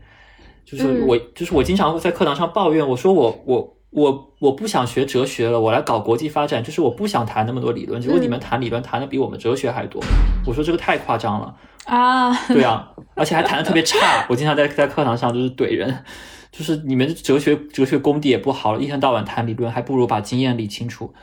[0.65, 3.77] 就是我就是我经常会在课堂上抱怨，我说我我。
[3.89, 8.02] 我我不想学哲学了，我来搞国际发展，就是我不想谈那么多理论。
[8.02, 10.04] 结果你们谈理论谈的比我们哲学还多，
[10.45, 12.34] 我说这个太夸张了啊！
[12.47, 14.26] 对啊，而且还谈的特别差。
[14.30, 16.04] 我经常在在课堂上就是怼人，
[16.52, 21.13] 就是你们哲学哲学功底也不好了，一天到晚谈理论，还不如把经验理清楚。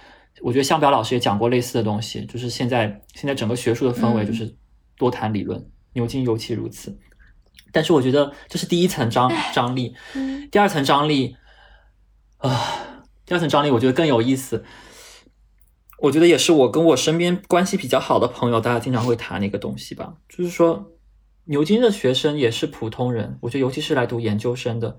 [0.41, 4.57] 我觉得向彪老师也讲过类似的东西，就是现在现在整个学术的氛围就是
[4.97, 6.99] 多谈理论，牛津尤其如此。
[7.71, 9.95] 但是我觉得这是第一层张张力，
[10.51, 11.37] 第二层张力。
[12.49, 14.65] 啊，第二层张力我觉得更有意思。
[16.01, 20.13] 我觉得也是我跟我身边关系比较好的朋友，大家经常会谈的一个东西吧。
[20.29, 20.93] 就是说，
[21.45, 23.39] 牛津的学生也是普通人。
[23.41, 24.99] 我觉得，尤其是来读研究生的，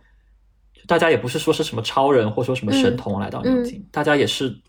[0.88, 3.88] 大家也不是说是什么超人，或说什么神童来到牛津。
[3.92, 4.60] 大家也是，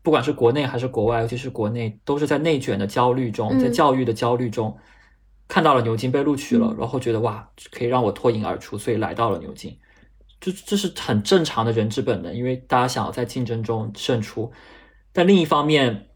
[0.00, 4.78] 不管是国内还是国外，尤其是国内，都是在内卷的焦虑中，在教育的焦虑中，
[5.48, 9.76] 看到了牛津被录取了，然后觉得哇，可以让我脱颖而出，所以来到了牛津。
[10.42, 14.52] 这这是很正常的人之本能，因为大家想要在竞争中胜出。
[15.12, 16.08] 但另一方面，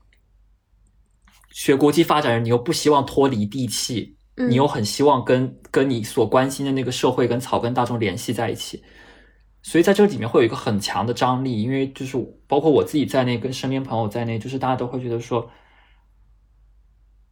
[1.53, 4.17] 学国际发展人，你又不希望脱离地气，
[4.49, 8.83] 你又很希望跟跟你所关心的那个社会跟草根大众联系在一起。
[9.63, 15.49] 所以在这里面会有一个很强的张力，因为就是包括我自己在内，跟身边朋友在内，就是大家都会觉得说，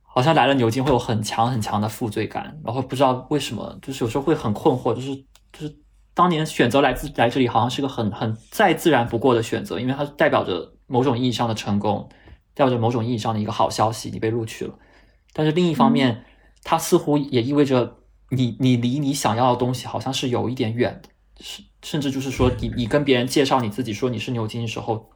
[0.03, 5.17] 好像来了牛津会有很强很强的负罪感，然后不知道为什么，就是有时候会很困惑，就是
[5.53, 5.84] 就是。
[6.15, 12.09] 当年选择来自来这里，好像是个很很再自然不过的选择，因为它代表着某种意义上的成功，
[12.55, 14.79] 代表着某种意义上的一个好消息，你被录取了。
[15.33, 16.25] 但是另一方面，
[16.63, 17.97] 它似乎也意味着
[18.31, 21.09] 你你离你想要的东西好像是有一点远的，
[21.41, 25.11] 甚甚至就是说，你你跟别人介绍你自己说你是牛津的时候，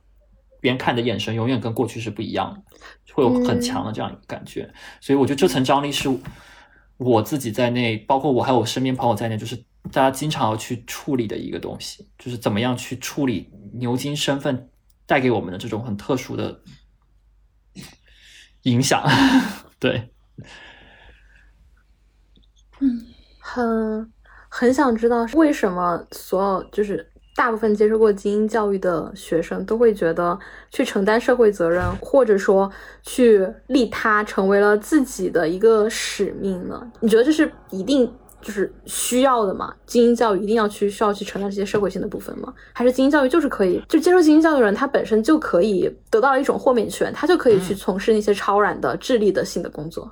[0.61, 4.69] 别人看的眼神永远跟过去是不一样的，会有很强的这样一个感觉。
[5.01, 6.11] 所以我觉得这层张力是
[6.97, 9.68] 我自己在内，包括我还有我身边朋友在内，就是。
[9.91, 14.69] 大家经常要去处理的一个东西，就是怎么样去处理牛津身份
[15.07, 16.61] 带给我们的这种很特殊的
[18.63, 19.03] 影响。
[19.81, 20.11] 对，
[22.81, 23.07] 嗯，
[23.39, 24.13] 很
[24.49, 30.39] 很想知道为什么所有就是大部分接受过精英教育的学生都会觉得
[30.71, 32.71] 去承担社会责任，或者说
[33.03, 36.93] 去利他，成为了自己的一个使命呢？
[37.01, 38.13] 你觉得这是一定？
[38.49, 39.75] 就是需要的嘛？
[39.85, 42.51] 精英教育一定要去需要去承担这些社会性的部分吗？
[42.73, 50.11] 还是精英教育就是可以就接受精英教育的人，他本身就可以得到一种豁免权，他就可以去从事那些超然的智力的性的工作？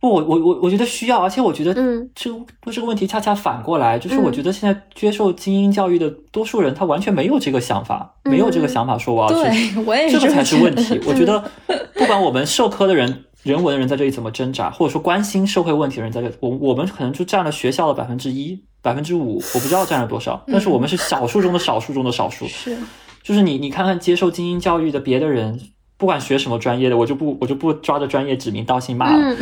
[0.00, 2.40] 不，我我我我觉得需要，而且我觉得，嗯，这个
[2.72, 11.00] 这个问题恰恰反过来，就是我觉得现在接受精英教育的多数人，他完全没有这个想法，没有这个想法说我要去，我也这个才是问题。
[11.06, 11.48] 我觉得
[11.94, 13.26] 不管我们授课的人。
[13.42, 22.46] 人文的人在这里怎么挣扎，或者说关心社会问题的人在这，我我们可能就占了学校的百分之一、百分之五，我不知道占了多少，但是我们是少数中的少数中的少数。
[22.48, 22.76] 是，
[23.22, 25.60] 就是你你看看接受精英教育的别的人，
[25.96, 29.36] 不管学什么专业的，我就不我就不抓着专业指名道姓骂了。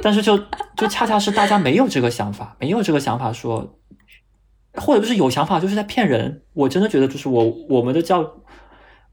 [0.00, 0.38] 但是就
[0.76, 3.76] 就恰恰是大家没有这个想法，没有这个想法说，
[4.74, 6.42] 或者就是有想法就是在骗人。
[6.52, 8.24] 我真的觉得就是我我们的教。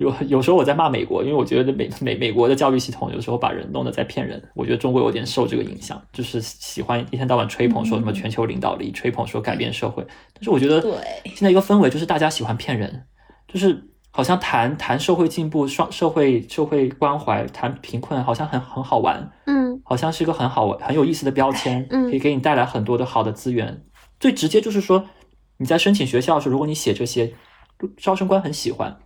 [0.01, 4.41] 有有时候我在骂美国，因为我觉得美美美国的教育系统有时候把人弄得在骗人。
[4.55, 10.03] 我觉得中国有点受这个影响，就是喜欢一天到晚吹捧说什么全球领导力，吹捧说改变社会。
[10.33, 10.81] 但是我觉得
[11.25, 13.03] 现在一个氛围就是大家喜欢骗人，
[13.47, 13.79] 就是
[14.09, 23.83] 好像谈谈社会进步、双社会社会关怀、谈贫困，好像很很好玩，嗯，好像是一个很好玩很有意思的标签，嗯，可以给你带来很多的好的资源。
[24.19, 25.05] 最直接就是说
[25.57, 27.31] 你在申请学校的时候，如果你写这些，
[27.97, 28.97] 招生官很喜欢。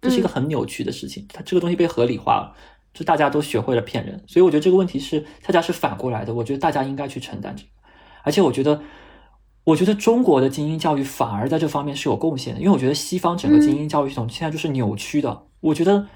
[0.00, 2.54] 这是一个很扭曲的事情，它这个东西被合理化了，
[2.92, 7.68] 就大家都学会了骗人，所以我觉得这个问题是恰恰是反过来的，我觉得大家应该去承担这个，
[8.22, 8.80] 而且我觉得，
[9.64, 16.06] 我觉得中国的精英教育反而在这方面是有贡献的，因为我觉得西方整个精英教育系统现在就是扭曲的，我觉得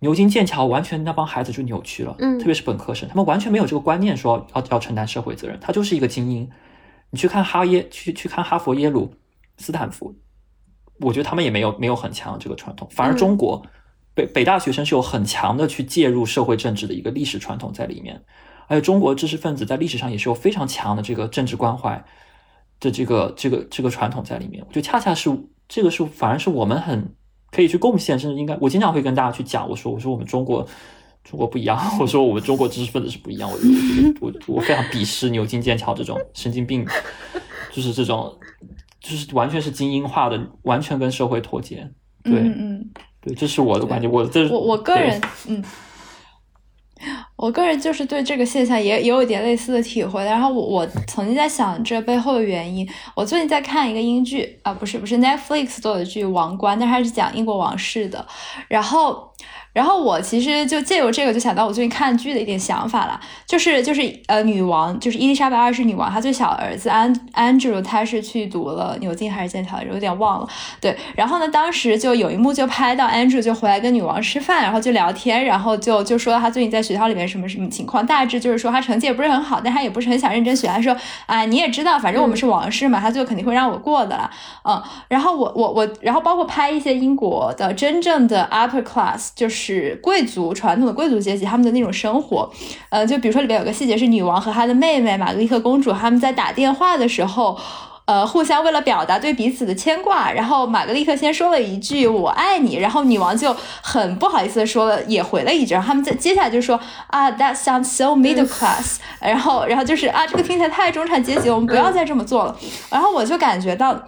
[0.00, 6.50] 牛津、剑桥完全那帮孩子就扭曲了，嗯，特别是本科生，他们完全没有这个观念说要要承担社会责任，他就是一个精英，
[7.10, 9.14] 你去看哈耶，去去看哈佛、耶鲁、
[9.58, 10.14] 斯坦福。
[11.00, 13.60] 我觉得他们也没有没有很强这个传统，反而中国
[14.14, 18.22] 北北大学生是有很强的去介入社会政治的一个历史传统在里面，
[18.68, 22.02] 而且中国知识分子在历史上也是有非常强的这个政治关怀
[22.78, 24.64] 的这个这个这个传统在里面。
[24.68, 25.36] 我觉得恰恰是
[25.68, 27.12] 这个是反而是我们很
[27.50, 30.64] 可以去贡献，甚至应该我经常会跟大家去讲，我说我说我们中国
[31.24, 33.58] 中国不一样， 我说我们中国知识分子是不一样，我
[34.20, 36.86] 我我非常鄙视牛津剑桥这种神经病，
[37.72, 38.32] 就是这种。
[39.04, 41.86] 就是完全是精英化的，完全跟社会脱节。
[42.22, 42.90] 对，嗯，
[43.20, 44.10] 对，这是我的观点。
[44.10, 45.62] 我这我我个人，嗯，
[47.36, 50.24] 我个人就是对这个现象也也有一点类似的体会。
[50.24, 52.88] 然后我我曾经在想这背后的原因。
[53.14, 58.26] 我最近在看一个英剧啊，不是不是 Netflix 做的剧《王冠》，但它是讲英国王室的。
[58.68, 59.30] 然后。
[59.74, 70.48] 然后我其实就借由这个，就想到我最近看剧的一点想法了，就是就是呃，女王就是伊丽莎白二世女王，她最小儿子安 Andrew，他是去读了牛津还是剑桥，有点忘了。
[70.80, 80.96] 对，然后呢，当时就有一幕就拍到 Andrew 就回来跟女王吃饭，然后就聊天，然后就就说他最近在学校里面什么什么情况，大致就是说他成绩也不是很好，但他也不是很想认真学，他说
[81.26, 84.30] 啊，你也知道，反正我们是王室嘛，他就肯定会让我过的啦。
[84.62, 89.63] 嗯，然后我我我，然后包括拍一些英国的真正的 upper class，就是。
[89.64, 92.50] 是贵族传统的贵族阶级他们的那种生活，
[92.90, 97.58] 呃，就比如说里边有个细节是女王和她的妹妹玛格丽特公主他们在打电话的时候，
[98.04, 112.54] 呃，互相为了表达对彼此的牵挂，然后玛格丽特先说了一句我爱你，然后女王就很不好意思的说了也回了一句，然后他们在接下来就说啊，that sounds so middle class，然后然后就是啊，这个听起来太中产阶级，我们不要再这么做了，
[112.90, 113.98] 然后我就感觉到。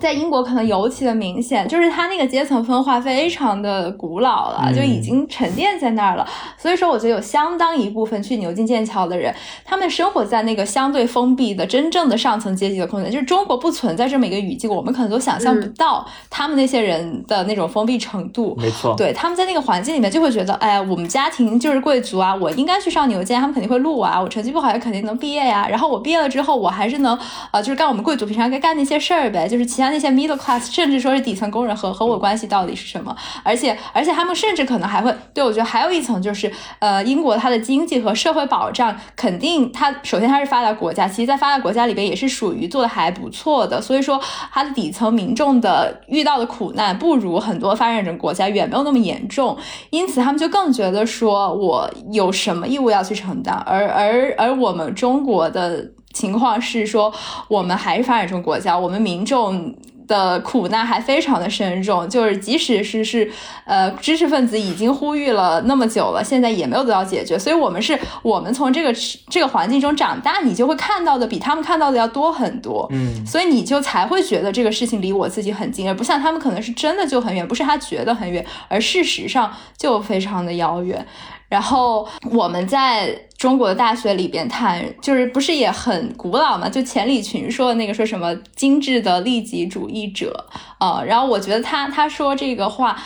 [0.00, 6.26] 在英国可能尤其的明显，就是它那个阶层分化非常的古老了，就已经沉淀在那儿了。
[6.58, 9.32] 所以说，我觉得有相当一部分去牛津、剑桥的人，
[9.64, 13.12] 他们生活在那个相对封闭的真正的上层阶级的空间。
[13.12, 18.56] 就是中国不存在这么一个语境，我们可能都想象不到他们那些人的那种封闭程度。
[18.58, 24.20] 没错，对，他们在那个环境里面就会觉得，哎，我们家庭就是贵族啊，我应该去上牛津，他们肯定会录我啊。
[24.20, 25.68] 我成绩不好也肯定能毕业呀。
[25.70, 27.16] 然后我毕业了之后，我还是能，
[27.52, 29.75] 呃，就是干我们贵族平常该干那些事儿呗，就是。
[29.76, 33.14] 其他那些 middle class，甚至说是底层工人和和我关系到底是什么？
[33.42, 44.18] 而且而且他们甚至可能还会对我觉得还有一层就是，呃，英国它的经济和社会保障肯定它首先它是发达国家，其实在发达国家里边也是属于做的还不错的，所以说
[44.50, 49.54] 它的底层民众的遇到的苦难不如很多发展中国家远没有那么严重，
[49.90, 55.92] 因此他们就更觉得说我有什么义务要去承担，而而而我们中国的。
[56.16, 57.12] 情况是说，
[57.46, 59.74] 我们还是发展中国家，我们民众
[60.08, 62.08] 的苦难还非常的深重。
[62.08, 63.30] 就是即使是是
[63.66, 67.38] 呃知识分子已经呼吁了那么久了，现在也没有得到解决。
[67.38, 68.90] 所以，我们是我们从这个
[69.28, 72.88] 这个环境中长大，你就会看到的比他们看到的要多很多。
[72.92, 81.06] 嗯，所以你就才会觉得这个事情离我自己很近，而不像他们可能是真的就很远，不是他觉得很远，而事实上就非常的遥远。
[81.48, 83.16] 然后我们在
[83.46, 86.68] 中国的大学里边谈，就是不是也很古老嘛？
[86.68, 90.44] 就钱理群说的那个说什么精致的利己主义者
[90.78, 93.00] 啊，然后我觉得他他说这个话。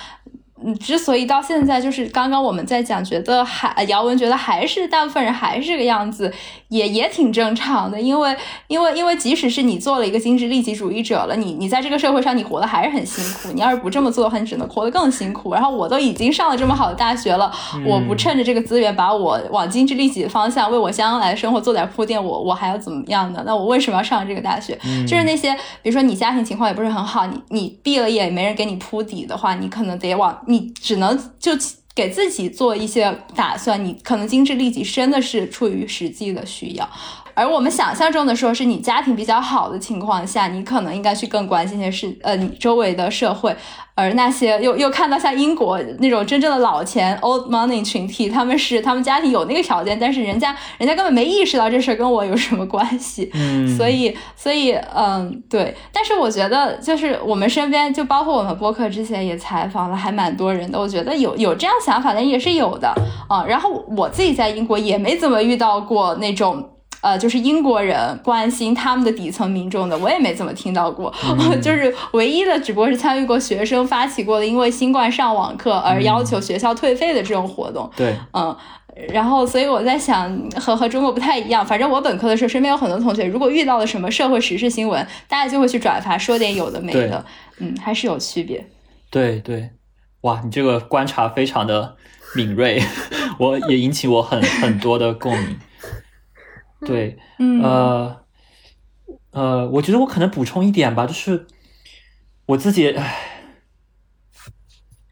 [0.62, 6.32] 嗯，之所以到现在就是刚刚我们在讲，觉得还姚文觉得还是大部分人还是这个样子，
[6.68, 8.36] 也也挺正常的，因为
[8.68, 15.54] 因为因为即使是你做了一个精致利己主义者了，你你在这个社会上你活得还是很辛苦，你要是不这么做的话，你只能活得更辛苦。
[15.54, 17.50] 然后我都已经上了这么好的大学了，
[17.86, 23.42] 我不趁着这个资源把我往精致利己的方向为我将来的生活做点铺垫，我我还要怎么样呢？
[23.46, 24.78] 那我为什么要上这个大学？
[25.08, 30.38] 就是那些比如说你家庭情况也不是很好，你你毕了业也没人给你铺底的话，你可能得往。
[30.50, 31.52] 你只能就
[31.94, 36.88] 给自己做一些打算，你可能精致利己，真的是出于实际的需要。
[37.40, 43.56] 而我们想象中的说，是你家庭比较好的情况下，你可能应该去更关心一些事，呃，你周围的社会。
[43.96, 53.30] 而那些又又看到像英国那种真正的老钱 old money 群体，他们是他们家庭有那个条件，但是人家人家根本没意识到这事跟我有什么关系。
[53.34, 62.94] 嗯，所以所以嗯对，但是我觉得就是我们身边就包括我们播客之前也采访了还蛮多人的，我觉得有有这样想法的也是有的
[63.28, 63.44] 啊。
[63.46, 66.70] 然后我自己在英国也没怎么遇到过那种。
[67.02, 71.12] 呃，就是英国人关心他们的底层民众的，我也没怎么听到过。
[71.62, 77.90] 就是唯一的，只不过是参与过学生发起过的，因为新冠上网课而要求学校退费的这种活动。
[77.96, 78.54] 对，嗯，
[79.12, 80.30] 然后所以我在想，
[80.60, 81.64] 和和中国不太一样。
[81.64, 87.24] 反正我本科的时候，身边有很多同学，如果遇到了什么社会时事新闻，大家就会去转发，说点有的没的。
[87.58, 88.66] 嗯，还是有区别。
[89.10, 89.70] 对对，
[90.22, 91.96] 哇，你这个观察非常的
[92.34, 92.82] 敏锐，
[93.38, 95.58] 我也引起我很很多的共鸣。
[96.86, 97.18] 对，
[97.62, 98.20] 呃，
[99.32, 101.46] 呃，我觉得我可能补充一点吧，就是
[102.46, 103.52] 我自己，唉，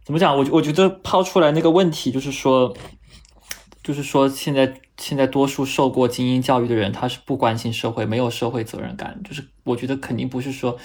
[0.04, 0.36] 怎么讲？
[0.36, 2.74] 我我觉得抛出来那个问题，就是说，
[3.82, 9.20] 就是说，现在现在多数受过精英教育的人，他是不关心社会，没有社会责任感。
[9.22, 10.78] 就是我觉得肯定不是说，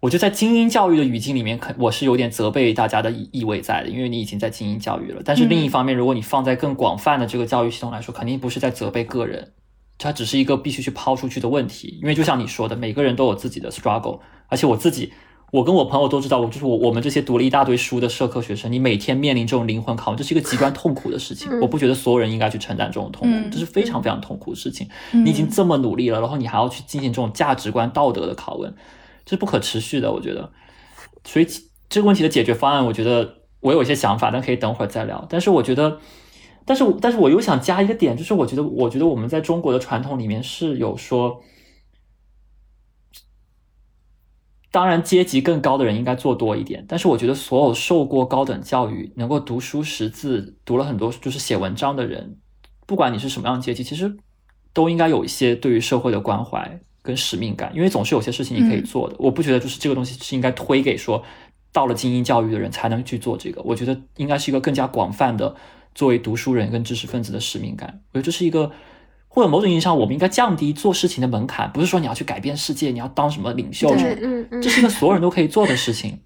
[0.00, 5.20] 我觉得在精英教育的语境里面，肯我是有点责备大家的意味在的，因为你已经在精英教育了。
[5.24, 9.52] 但是另一方面，如果你放在更广泛的这个教育系统来说，肯定不是在责备个人。
[10.02, 15.12] 它只是一个必须去抛出去的问题，因为就像你说的，每个人都有自己的 struggle，而且我自己，
[15.52, 21.48] 我跟我朋友都知道，我就是我我们这些读了一大堆书的社科学生，你每天面临这种灵魂拷问，这是一个极端痛苦的事情。
[21.60, 24.88] 我不觉得所有人应该去承担这种痛苦，这是非常非常痛苦的事情。
[25.12, 28.74] 你已经这么努力了，然后你还要去进行这种价值观、道德的拷问，
[29.24, 30.10] 这是不可持续的。
[30.10, 30.50] 我觉得，
[31.24, 31.46] 所以
[31.88, 35.26] 这个问题的解决方案，我觉得我有一些想法，但可以等会儿再聊。
[35.28, 35.98] 但是我觉得。
[36.64, 41.42] 但是，但是我又想加一个点，就是我觉得，我觉得我们在中国的传统里面是有说，
[44.70, 46.84] 当然阶级更高的人应该做多一点。
[46.88, 52.38] 但是我觉得，所有受过高等教育、能够读书识字、读了很多就是写文章的人，
[52.86, 54.16] 不管你是什么样的阶级，其实
[54.72, 59.16] 都应该有一些对于社会的关怀跟使命感，因为总是有些事情你可以做的。
[59.18, 61.22] 我不觉得就是这个东西是应该推给说
[61.72, 63.60] 到了精英教育的人才能去做这个。
[63.62, 65.56] 我觉得应该是一个更加广泛的。
[65.94, 68.70] 作为读书人跟知识分子的使命感，我觉得这是一个，
[69.28, 71.70] 或者某种意义上，我们应该降低做事情的门槛。
[71.72, 76.20] 不是说你要去改变世界，你要当什么领袖，嗯嗯，这是一个所有人都可以做的事情。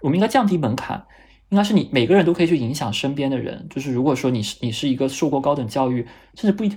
[0.00, 1.06] 我们应该降低门槛，
[1.50, 3.66] 应该是你每个人都可以去影响身边的人。
[3.70, 6.76] 就是如果说你是你是一个受过高等教育，甚至不一，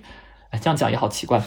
[0.51, 1.41] 哎，这样讲也好奇怪。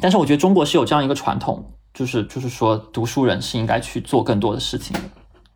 [0.00, 5.00] 但是我觉得中国是有这样一个传统，就是就是说读书人是应该去做更多的事情的。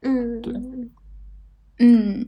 [0.02, 0.54] 嗯，对，
[1.78, 2.26] 嗯。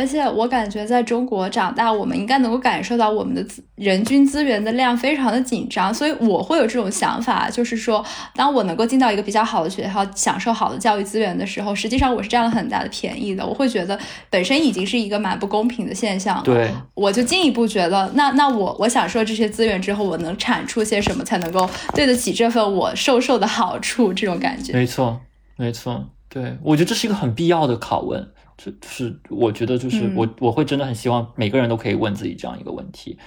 [0.00, 3.44] 而且我感觉在中国长大，我们应该能够感受到我们的
[3.74, 8.02] 人均资源的量非常的紧张，所以我会有这种想法，就是说，
[8.34, 13.46] 当我能够进到一个比较好的学校，享受好的教育资源的时候，实际上我是占了很大的便宜的。
[13.46, 13.98] 我会觉得
[14.30, 16.42] 本身已经是一个蛮不公平的现象。
[16.42, 24.14] 对，我就进一步觉得，那那我我享受这些资源之后，我能产出些什么，才能够对得起这份我受受的好处？
[24.14, 24.72] 这种感觉。
[24.72, 25.20] 没错，
[25.56, 28.26] 没错，对我觉得这是一个很必要的拷问。
[28.62, 33.18] 就是我觉得，就是我我会真的很希望每个人都可以问自己这样一个问题，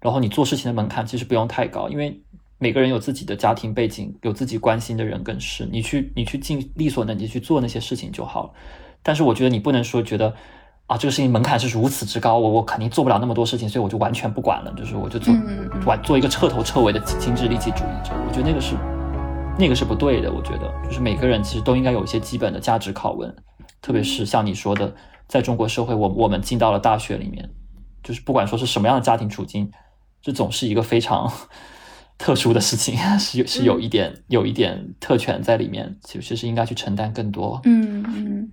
[0.00, 2.20] 然后你做事情的门槛其实不用太高，因为
[2.58, 8.50] 每个人有自己的家庭背景，有自己关心的人更是，你去你去尽力所能及去做那些事情就好了。
[9.02, 10.32] 但是我觉得你不能说觉得
[10.86, 15.34] 啊这个事情门槛是如此之高，我我肯定做不了那么多事情，所以我就完全不管了，就是我就做
[15.86, 18.12] 完做一个彻头彻尾的精致利己主义者。
[18.28, 18.76] 我觉得那个是
[19.58, 20.32] 那个是不对的。
[20.32, 23.34] 我觉得就是每个人其实都应该有一些基本的价值拷问。
[23.82, 24.94] 特别是像你说的，
[25.28, 27.50] 在中国社会，我我们进到了大学里面，
[28.02, 29.70] 就是不管说是什么样的家庭处境，
[30.22, 31.30] 这总是一个非常
[32.16, 37.60] 特殊的事情， 是有是有一点有一点特权在里面，其实是应该去承担更多。
[37.64, 38.52] 嗯嗯。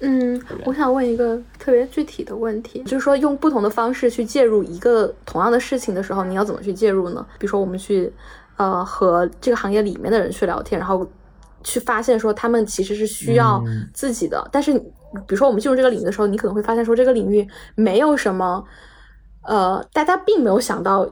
[0.00, 7.26] 嗯，我想问一个特别具体的问题，就是说用不同的方式去介入一个同样的事情的时候，你要怎么去介入呢？
[7.38, 8.12] 比如说我们去，
[8.56, 11.06] 呃，和这个行业里面的人去聊天，然后
[11.64, 18.64] 去发现说他们其实是需要自己的，但是比如说我们进入这个领域的时候，你可能会发现说这个领域没有什么，
[19.42, 21.08] 呃，大家并没有想到。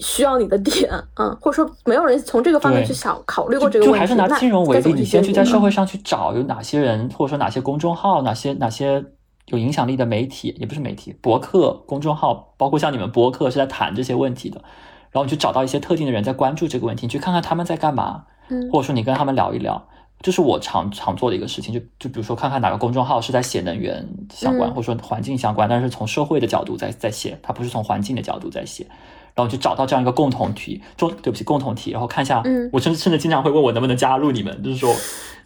[0.00, 3.96] 需要你的点，嗯，或者说没有人从这个方面去想考虑过这个问题。
[3.96, 9.04] 就还是拿金融为例，你先去在社会上去找有哪些人，或者说哪些公众号，哪些哪些
[9.46, 14.60] 有影响力的媒体，也不是媒体，博客、公众号，包括像你们博客是在谈这些问题的，
[15.10, 19.88] 然后你去找到一些特定的人在关注这个问题，你去看看他们在干嘛，嗯，或者说你跟他们聊一聊，
[20.20, 28.86] 这是我常常做的一个事情，就就比如说看看哪个公众号是在写能源相关，嗯或者说环境相关，但是从社会的角度在在写，它不是从环境的角度在写，
[29.36, 34.92] 然后去找到这样一个共同体，中对不起共同体，然后看一下，嗯我甚至甚至经常会问我能不能加入你们，就是说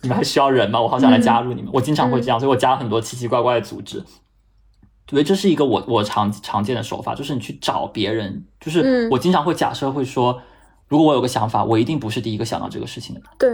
[0.00, 0.80] 你们还需要人吗？
[0.80, 4.02] 我好想来加入你们，我经常会这样，所以我加了很多奇奇怪怪的组织。
[5.06, 10.40] 对，这是一个我我常常见的手法，就是你去找别人，就是嗯我经常会假设会说，
[10.86, 13.50] 如果我有个想法，我一定不是第一个想到这个事情的，对，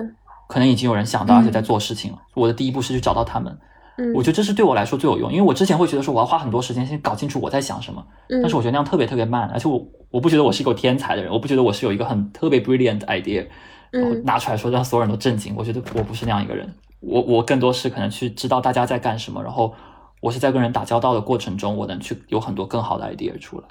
[0.49, 2.19] 可能已经有人想到，嗯而且在做事情了。
[2.35, 3.59] 我的第一步是去找到他们，
[3.97, 13.47] 嗯，我觉得这是对我来说最有用，因为我之前会觉得说我要花很多时间先搞清楚我在想什么，嗯，但是我觉得那样特别特别慢，而且我我不觉得我是一个天才的人，我不觉得我是有一个很特别 brilliant idea，
[13.91, 19.75] 然后嗯拿出来说让所有人都震惊，我觉得我不是那样一个人，我我更多是可能去知道大家在干什么，然后
[20.23, 23.69] 我是在跟人打交道的过程中，我能去有很多更好的 idea 出来。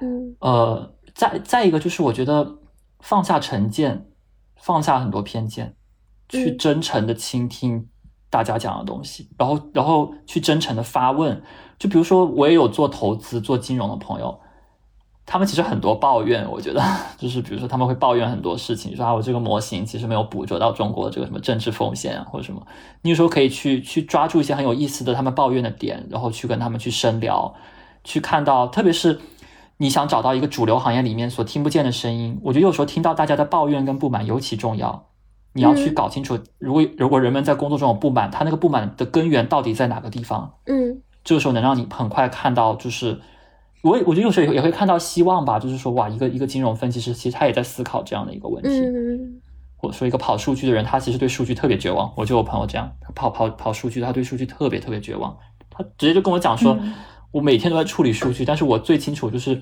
[0.00, 2.58] 嗯呃，再再一个就是我觉得
[3.00, 4.06] 放下成见，
[4.56, 5.76] 放下很多偏见，
[6.28, 7.88] 去嗯真诚的倾听
[8.28, 11.42] 大家讲的东西，然后然后去真诚的发问。
[11.78, 14.38] 就比如说，我也有做投资、做金融的朋友，
[15.24, 16.82] 他们其实很多抱怨，我觉得
[17.16, 22.60] 就是比如说他们会抱怨很多事情，说啊我这个模型其实没有捕捉到中国的这个什么政治风险啊或者什么。
[23.02, 27.54] 你有时候可以去去抓住一些很有意思的他们抱怨的点，然后去跟他们去深聊，
[28.04, 29.20] 去看到，特别是
[29.78, 35.06] 你想找到一个主流行业里面所听不见的声音，我觉得有时候听到大家的抱怨跟不满尤其重要。
[35.54, 40.54] 你要去嗯搞清楚，如果如果人们在工作中有不满，他那个不满的根源到底在哪个地方？
[40.66, 43.20] 嗯这个时候能让你很快看到，就是
[43.82, 49.40] 我也我觉得有时候也会也会看到希望吧，就是说哇，一个一个金融分析师其实他也在思考这样的一个问题，嗯。
[49.76, 52.12] 或者说一个跑数据的人，他其实对数据特别绝望。
[52.16, 55.36] 我就有朋友这样，他跑跑跑数据，他对数据特别特别绝望，
[55.68, 56.94] 他直接就跟我讲说，嗯。
[57.32, 59.60] 我每天都在处理数据，但是我最清楚就是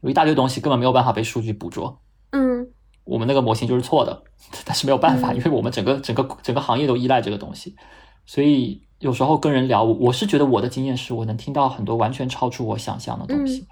[0.00, 2.68] 有一大堆东西根本没有办法被数据捕捉，嗯。
[3.04, 4.22] 我们那个模型就是错的，
[4.64, 5.36] 但是没有办法，嗯。
[5.36, 7.76] 因为我们整个整个整个行业都依赖这个东西，
[8.24, 13.66] 所以有时候跟人聊，我我是觉得我的经验是我能听到很多完全超出我想象的东西，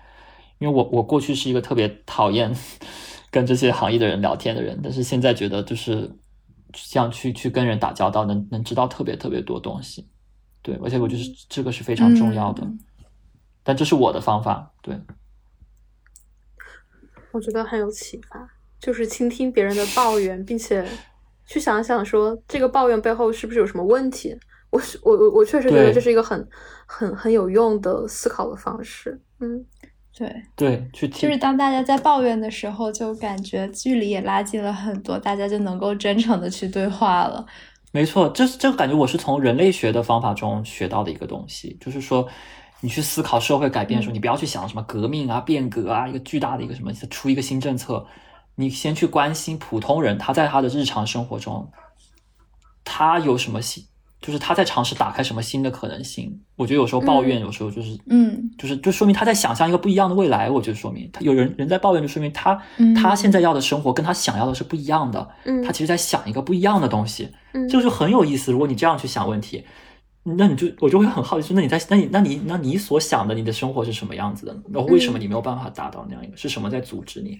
[0.59, 2.55] 因为我我过去是一个特别讨厌
[3.33, 6.15] 跟这些行业的人聊天的人，但是现在觉得就是
[6.75, 10.07] 像去去跟人打交道，能能知道特别特别多东西，
[10.61, 12.79] 对，而且我觉得这个是非常重要的，嗯
[13.63, 14.95] 但这是我的方法，对。
[17.33, 18.47] 我觉得很有启发，
[18.79, 20.87] 就是倾听别人的抱怨，并且
[21.47, 24.37] 去想想说这个抱怨背后是不是有什么问题。
[24.73, 26.49] 我是我我我确实觉得这是一个很
[26.87, 29.21] 很很有用的思考的方式。
[29.39, 29.65] 嗯
[30.15, 37.47] 对，对，去听，就是当大家在抱怨的时候，就感觉距离也拉近了很多，大家就能够真诚的去对话了。
[37.93, 42.29] 没错，这这个感觉我是从人类学的方法中学到的一个东西，就是说，
[42.81, 48.07] 你去思考社会改变的时候，嗯你不要去想什么革命啊、变革啊，一个巨大的一个什么出一个新政策，
[48.55, 51.71] 你先去关心普通人他在他的日常生活中，
[52.85, 53.83] 他有什么新，
[54.23, 56.41] 就是他在尝试打开什么新的可能性。
[56.57, 60.49] 我觉得有时候抱怨，嗯有时候就是嗯就是就说明他在想象一个不一样的未来。
[60.49, 65.29] 我觉得说明他有人人在抱怨，就说明他、嗯他现在要的生活跟他想要的是不一样的。
[65.45, 67.29] 嗯他其实在想一个不一样的东西。
[67.53, 68.53] 嗯这个就很有意思。
[68.53, 69.65] 如果你这样去想问题，
[70.25, 74.57] 那你就我就会很好奇，说那你在那你那你那你所想的你的生活是什么样子的？
[74.73, 76.37] 然后为什么你没有办法达到那样一个？
[76.37, 77.39] 是什么在阻止你？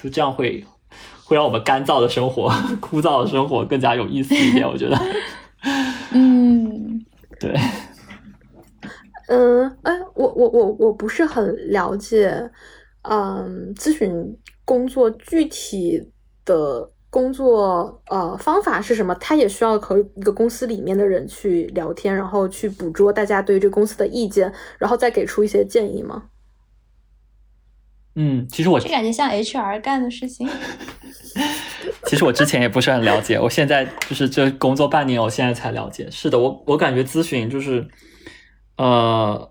[0.00, 0.64] 就这样会
[1.24, 2.48] 会让我们干燥的生活、
[2.80, 4.66] 枯燥的生活更加有意思一点。
[4.66, 4.96] 我觉得，
[6.12, 7.04] 嗯
[7.38, 7.54] 对，
[9.28, 12.50] 嗯，哎，我我我我不是很了解，
[13.02, 16.10] 嗯，咨询工作具体
[16.44, 19.14] 的工作呃方法是什么？
[19.16, 26.24] 他也需要和一个公司里面的人去聊天，然后去捕捉大家对于这个公司的意见，然后再给出一些建议吗？
[28.14, 30.48] 嗯，其实我这感觉像 HR 干的事情。
[32.06, 36.08] 其实我之前也不是很了解，我现在就是这工作半年，我现在才了解。
[36.10, 37.88] 是的，我我感觉咨询就是，
[38.76, 39.50] 呃，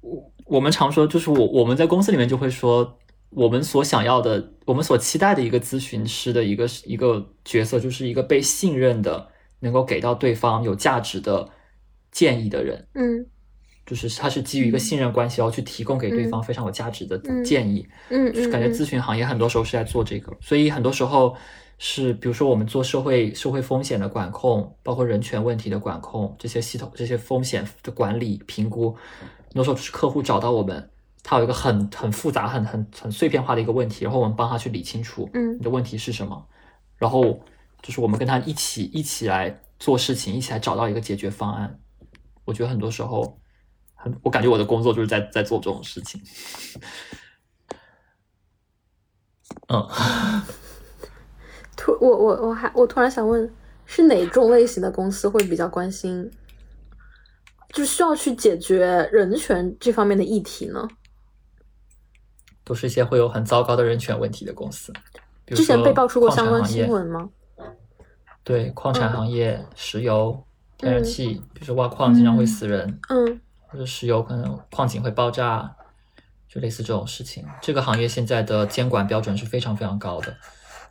[0.00, 2.98] 我我们常说，就是我我们在公司里面就会说，
[3.30, 9.28] 我们所想要的，我们所期待的一个咨询师的一个一个角色，就是一个被信任的，
[9.60, 11.48] 能够给到对方有价值的
[12.10, 12.86] 建议的人。
[12.94, 13.26] 嗯
[13.88, 17.88] 就是他是基于一个信任关系，然后去提供给对方非常有价值的嗯建议。
[18.10, 21.34] 嗯嗯，嗯感觉咨询行业很多时候是在做这个，所以很多时候
[21.78, 30.90] 是，比如说我们做社会社会风险的管控，包括人权问题的管控，这些系统这些风险的管理评估，很多时候就是客户找到我们，
[31.22, 36.46] 他有一个很很复杂、很很很碎片化的一个问题，然后我们帮他去理清楚，嗯你的问题是什么，
[36.98, 37.40] 然后
[37.80, 41.78] 就是我们跟他一起一起来做事情，一起来找到一个解决方案。
[42.44, 43.38] 我觉得很多时候，
[44.00, 46.22] 很我感觉我的工作就是在在做这种事情。
[49.68, 49.86] 嗯，
[51.76, 53.52] 突我我我还我突然想问，
[53.84, 56.30] 是哪种类型的公司会比较关心，
[57.74, 60.88] 就需要去解决人权这方面的议题呢？
[62.64, 64.92] 都是一些会有很糟糕的人权问题的公司，
[65.46, 67.28] 之前被爆出过相关新闻吗？
[68.44, 70.46] 对，矿产嗯行业、石油、
[70.76, 75.76] 天然气，比如说挖矿经常会死人，嗯或者石油可能矿井会爆炸，
[76.48, 77.44] 就类似这种事情。
[77.62, 80.36] 这个行业现在的监管标准是非常非常高的，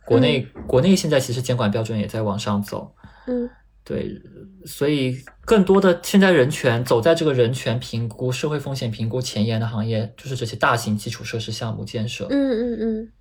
[0.06, 2.94] 国内、国内现在其实监管标准也在往上走，
[3.26, 3.50] 嗯
[3.84, 4.20] 对，
[4.66, 12.26] 所以更多的现在人权走在这个人权评估、社会风险评估前沿的行业，就是这些大型基础设施项目建设。
[12.28, 13.12] 嗯嗯嗯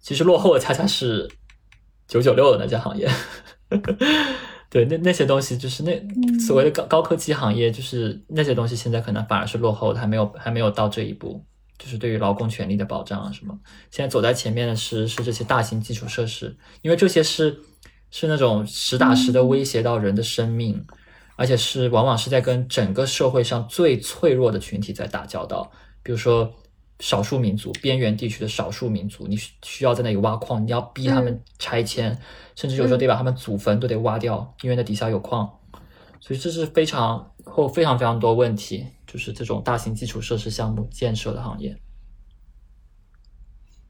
[0.00, 1.30] 其实落后的恰恰是
[2.08, 3.08] 九九六的那家行业。
[4.74, 11.40] 对，那那些东西就是那所谓的高高科技行业，就是那些东西现在可能反而是落后的，还没有还没有到这一步。
[11.78, 13.56] 就是对于劳工权利的保障啊什么，
[13.92, 17.56] 现在走在前面的是是这些大型基础设施，因为这些是
[18.10, 20.84] 是那种实打实的威胁到人的生命，
[21.36, 25.70] 而且是往往是在跟整个社会上最脆弱的群体在打交道，
[26.02, 26.52] 比如说
[27.00, 32.16] 少数民族、边缘地区的少数民族，你需需要在那里挖矿，你要逼他们拆迁，
[32.54, 35.58] 甚至有时候得把他们祖坟都得挖掉，因为那底下有矿，
[36.20, 41.76] 所以这是非常或非常非常多问题，就是这种大型基础设施项目建设的行业。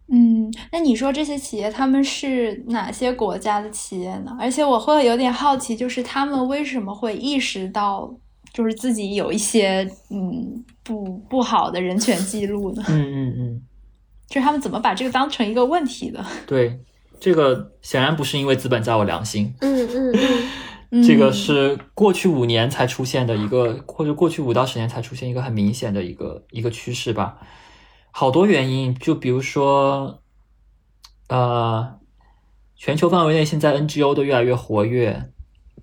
[0.07, 4.37] 嗯，那你说这些企业他们是哪些国家的企业呢？
[4.39, 8.15] 而且我会有点好奇，就是他们为什么会意识到，
[8.53, 12.85] 就是自己有一些嗯不不好的人权记录呢？
[12.89, 13.62] 嗯嗯嗯，
[14.28, 16.24] 就是他们怎么把这个当成一个问题的？
[16.47, 16.78] 对，
[17.18, 20.20] 这个显然不是因为资本家有良心，嗯嗯嗯
[20.91, 27.39] 嗯这个是过去五年才出现的一个，或者过去五到十年才出现一个很明显的一个一个趋势吧。
[28.12, 30.22] 好多原因，就比如说，
[31.28, 31.99] 呃，
[32.76, 35.30] 全球范围内现在 NGO 都越来越活跃，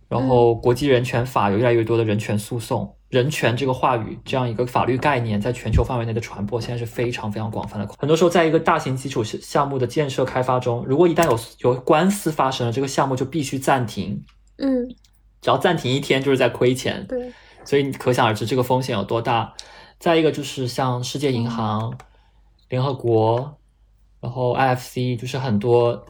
[0.07, 7.85] 然后国际人权法有越来越多的人权诉讼，人权这个话语这样一个法律概念在全球范围内的传播，现在是非常非常广泛的。
[7.99, 14.23] 很多时候，在一个大型基础项目的建设开发中，如果一旦有有官司发生了，这个项目就必须暂停，
[14.57, 14.87] 嗯，
[15.41, 17.31] 只要暂停一天就是在亏钱，对，
[17.65, 19.53] 所以你可想而知这个风险有多大。
[19.99, 21.93] 再一个就是像世界银行、
[22.69, 23.57] 联合国，
[24.21, 26.05] 然后 IFC，就是很多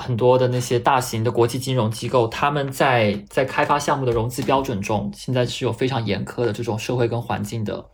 [0.00, 7.84] 很多的那些大型的国际金融机构，他们在在开发项目的融资标准中，现在是有非常严苛的这种社会跟环境的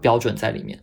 [0.00, 0.78] 标准在里面。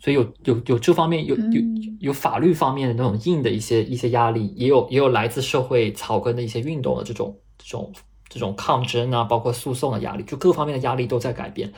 [0.00, 7.92] 所以有有有这方面有有嗯有法律方面的那种硬的一些一些压力，也有也有来自社会草根的一些运动的这种这种
[8.28, 11.72] 这种抗争啊，包括诉讼的压力，就各方面的压力都在改变。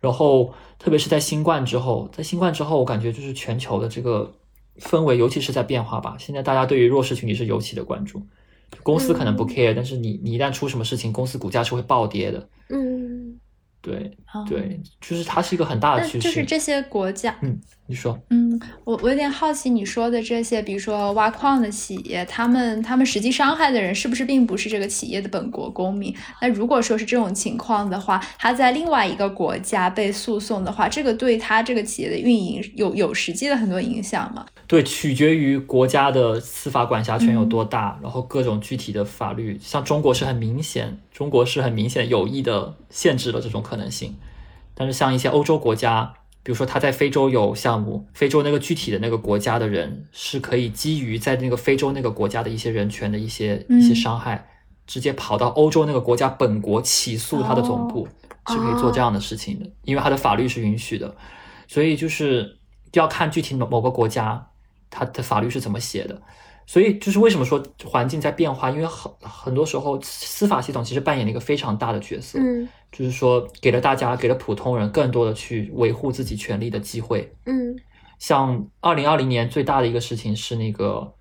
[0.00, 4.32] 然后特别是在新冠之后，在新冠之后，我感觉就是全球的这个
[4.80, 6.16] 氛围，尤其是在变化吧。
[6.18, 8.22] 现在大家对于弱势群体是尤其的关注，
[8.82, 12.48] 公司可能不嗯 care，、但是你你一旦出什么事情，公司股价是会暴跌的。
[12.70, 13.23] 嗯
[13.84, 16.20] 对哦对，就是它是一个很大的趋势。
[16.20, 18.18] 就是这些国家，嗯，你说。
[18.30, 26.14] 嗯，我我有点好奇你说的这些，比如说挖矿的企业，他们他们实际伤害的人是不是并不是这个企业的本国公民？
[26.40, 34.46] 那如果说是这种情况的话，他在另外一个国家被诉讼的话，这个对他这个企业的运营有有实际的很多影响吗？
[34.66, 44.16] 对，取决于国家的司法管辖权有多大，然后各种具体的法律，像中国是很明显，中国是很明显有意的限制了这种可能性。
[44.74, 46.12] 但是像一些欧洲国家，
[46.42, 54.48] 比如说他在非洲有项目，非洲那个具体的那个国家的人是可以基于在那个非洲那个国家的一些人权的一些一些嗯伤害，
[54.86, 58.08] 直接跑到欧洲那个国家本国起诉他的总部，
[58.48, 61.16] 是可以做这样的事情的，因为他的法律是允许的。
[61.68, 62.58] 所以就是
[62.92, 64.48] 要看具体某某个国家
[64.90, 66.20] 它的法律是怎么写的。
[66.66, 77.32] 所以就是为什么说环境在变化，因为很很多时候司法系统其实扮演了一个非常大的角色，嗯就是说给了大家给了普通人更多的去维护自己权利的机会。
[77.46, 77.76] 嗯
[78.18, 81.12] 像二零二零年最大的一个事情是那个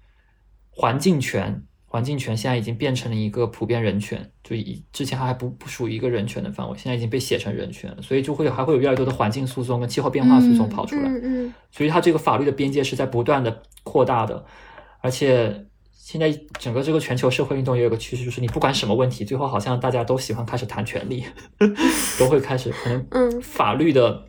[0.70, 11.10] 环境权，环境权现在已经变成了一个普遍人权，就以之前还不不属于一个人权的范围，现在已经被写成人权了，所以就会还会有越来越多的环境诉讼跟气候变化诉讼跑出来。
[11.10, 14.46] 嗯嗯所以它这个法律的边界是在不断的扩大的，
[15.04, 21.26] 而且现在整个这个全球社会运动也有个趋势，就是你不管什么问题，最后好像大家都喜欢开始谈权利，
[22.18, 24.24] 都会开始可能嗯法律的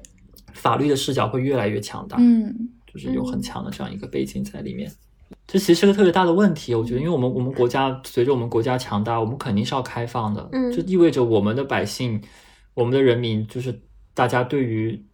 [0.53, 2.53] 法律的视角会越来越强大，嗯
[2.93, 4.91] 就是有很强的这样一个背景在里面。
[5.47, 12.20] 这其实是个特别大的问题，我觉得，因为我们我们国家随着我们国家强大，我们肯定是要开放的，嗯这意味着我们的百姓，
[12.75, 13.81] 我们的人民，就是
[14.12, 15.05] 大家对于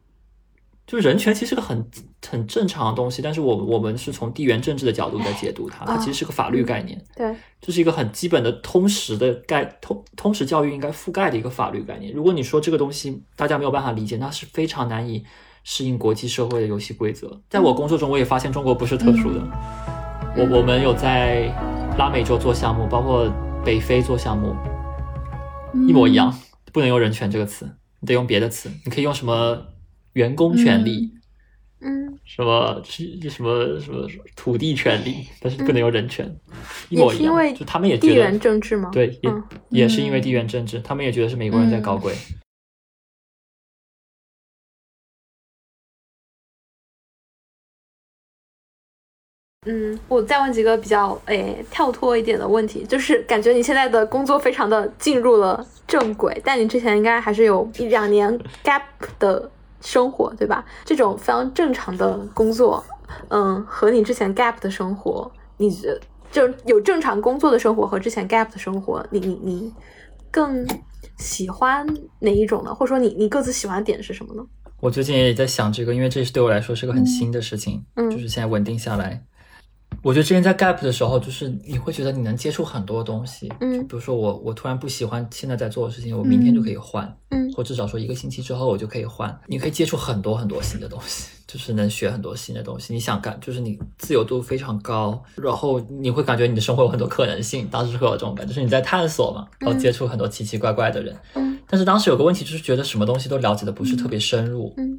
[0.87, 1.85] 就是人权其实是个很
[2.29, 12.12] 很正常的东西，但是我我们是从地缘政治的角度在解读它，它其实是个法律概念，对，这是一个很基本的通识的概通通识教育应该覆盖的一个法律概念。
[12.12, 15.25] 如果你说这个东西大家没有办法理解，那是非常难以
[15.64, 17.41] 适应国际社会的游戏规则。
[17.49, 19.41] 在我工作中，我也发现中国不是特殊的，
[20.37, 21.47] 我我们有在
[21.99, 23.33] 拉美洲做项目，包括
[23.64, 24.55] 北非做项目，
[25.89, 26.39] 一模一样，
[26.73, 27.64] 不能用人权这个词，
[28.01, 29.66] 你得用别的词，你可以用什么
[30.12, 31.14] 员工权利。
[31.83, 34.07] 嗯，什么是什么什么
[34.37, 36.31] 土地权利，但是不能有人权，
[36.91, 37.24] 一模一样。
[37.24, 38.91] 因为就他们也觉得地缘政治吗？
[38.93, 42.14] 对，也、嗯也是因为地缘政治，他们也觉得是美国人在搞鬼。
[49.66, 58.83] 嗯，我再问几个比较诶跳脱一点的问题，就是感觉你现在的工作非常的进入了正轨，但你之前应该还是有一两年 gap
[59.18, 59.51] 的
[59.81, 60.64] 生活，对吧？
[60.85, 62.85] 这种非常正常的工作，
[63.28, 66.01] 嗯，和你之前 gap 的生活，你觉得
[66.31, 69.74] 就有正常工作的生活和之前 gap 的生活，你你你
[70.31, 70.66] 更
[71.18, 71.87] 喜欢
[72.18, 72.74] 哪一种呢？
[72.74, 74.43] 或者说你你各自喜欢的点是什么呢？
[74.81, 79.22] 我最近也在想这个，因为这是对我来说是个很新的事情，嗯就是现在稳定下来。
[80.03, 89.36] 我觉得之前在 gap 的时候，就是你会觉得你能接触很多东西，嗯比如说我我突然不喜欢现在在做的事情，我明天就可以换，嗯或至少说一个星期之后我就可以换。
[89.47, 92.95] 你可以接触很多很多新的东西，就是能学很多新的东西。
[92.95, 97.68] 你想干，就是你自由度非常高，然后你会感觉你的生活有很多可能性。
[97.70, 101.14] 当时会有这种感觉，就是你在探索嘛，然后接触很多奇奇怪怪的人。
[101.34, 104.99] 嗯但是当时有个问题，就是觉得什么东西都了解的不是特别深入，嗯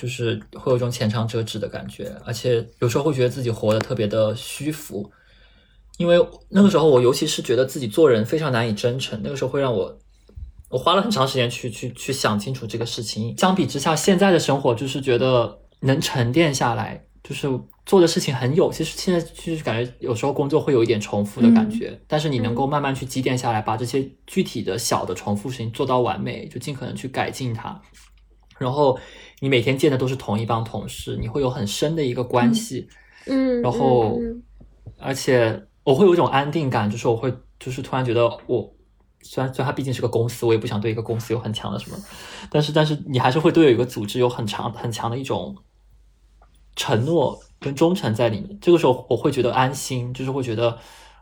[0.00, 5.10] 就是会有一种浅尝辄止的感觉，而且有时候会觉得自己活得特别的虚浮。
[5.98, 6.16] 因为
[6.48, 9.98] 那个时候我尤其是觉得自己做人非常难以真诚，那个时候会让我，
[10.70, 13.36] 我花了很长时间去去去想清楚这个事情。
[13.36, 17.46] 相比之下，现在的生活就是觉得能沉淀下来，就是
[17.84, 18.72] 做的事情很有。
[18.72, 27.78] 其实现在就是感觉有时候工作会有一点重复的感觉，但是你能够慢慢去积淀下来，把这些具体的小的重复事情做到完美，就尽可能去改进它。
[28.58, 28.98] 然后
[29.40, 32.88] 你每天见的都是同一帮同事，你会有很深的一个关系。
[33.26, 34.42] 嗯，然后嗯
[34.98, 38.72] 而且我会有一种安定感，就是我会就是突然觉得我
[39.22, 41.96] 虽然虽然它毕竟是个公司，我也不想对一个公司有很强的什么，
[42.50, 45.56] 但是但是你还是会对有一个组织有很强很强的一种
[46.76, 48.58] 承诺跟忠诚在里面。
[48.60, 50.78] 这个时候我会觉得安心，就是会觉得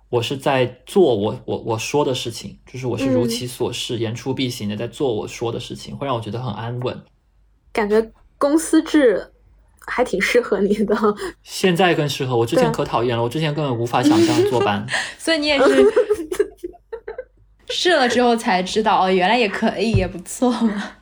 [0.08, 7.00] 我是在做我我我说的事情，就是我是如其所示、言出必行的在做我说的事情，会让我觉得很安稳。
[7.72, 9.30] 感觉公司制
[9.86, 10.96] 还挺适合你的。
[11.42, 14.86] 现在更适合我，之前可讨厌了，我之前根本无法想象坐班。
[15.18, 15.86] 所以你也是
[17.68, 20.92] 试了之后才知道哦，原来也可以，也不错嘛。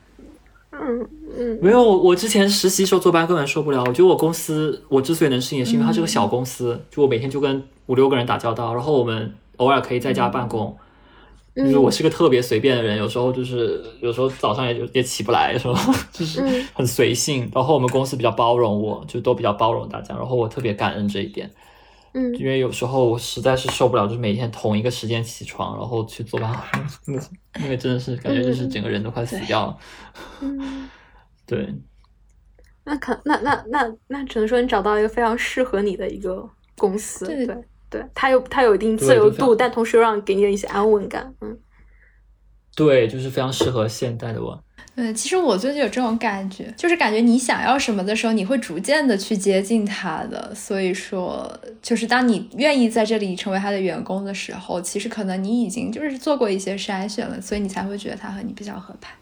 [0.73, 1.09] 嗯
[1.39, 3.81] 嗯没有，我我之前实习时候坐班根本受不了。
[3.81, 10.77] 我觉得我公司，我之所以能适应，也是因为它是个小公司，就我每天就跟五六个人打交道，然后我们偶尔可以在家办公。
[11.57, 15.81] 就是我是个特别随便的人，有时候就是有时候早上也就也起不来，是吧？
[16.13, 17.51] 就是嗯很随性。
[17.55, 21.51] 然后我们公司比较包容我，就都比较包容大家，然后我特别感恩这一点。
[22.13, 26.51] 嗯因为有时候我实在是受不了，就是每天同一个时间起床，然后去做班，
[27.07, 27.23] 那个
[27.61, 29.77] 那个真的是感觉就是整个人都快死掉了。
[30.41, 30.89] 嗯，
[31.47, 31.75] 对，
[32.85, 36.49] 那可那那那那只能说你找到一个非常适合你的一个
[36.79, 37.55] 公司，对对
[37.89, 41.35] 对，它有它有一定自由度，但同时又让给你一些安稳感。
[41.41, 41.57] 嗯
[42.77, 44.63] 对，就是非常适合现代的我。
[44.95, 50.55] 对，其实我最近有这种感觉，就是感觉你想要什么的时候，你会逐渐的去接近他的。
[50.55, 59.15] 所以说，就是当你愿意在这里成为他的员工的时候，其实可能你已经就是做过一些筛选了，所以你才会觉得他和你比较合拍。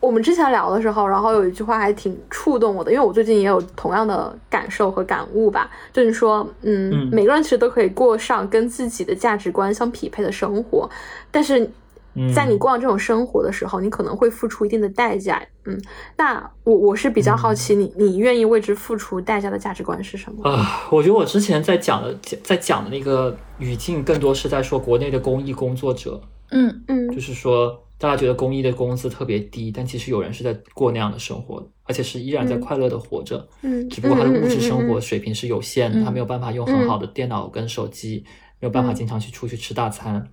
[0.00, 7.10] 我们之前聊的时候，然后有一句话还挺触动我的，因为我最近也有同样的感受和感悟吧，就是说，嗯，嗯。
[7.12, 10.88] 每个人其实都可以过上跟自己的价值观相匹配的生活，
[11.30, 11.70] 但是
[12.14, 15.40] 嗯，在你过上这种生活的时候，你可能会付出一定的代价。
[15.64, 15.80] 嗯，
[16.16, 20.50] 那我我是比较好奇你，你愿意为之付出代价的价值观是什么？
[20.50, 26.20] 啊、我觉得我之前在讲的在讲的那个语境，更多是在说国内的公益工作者，
[26.50, 26.82] 嗯。
[26.88, 27.08] 嗯。
[27.10, 33.46] 就是说大家觉得公益的工资特别低，但其实有人是在过那样的生活，而且是依然在嗯快乐的活着。
[33.60, 38.24] 嗯，只不过他的物质生活嗯水平是有限的，嗯他没有办法用很好的电脑跟手机，
[38.58, 40.26] 没有办法嗯经常去出去吃大餐。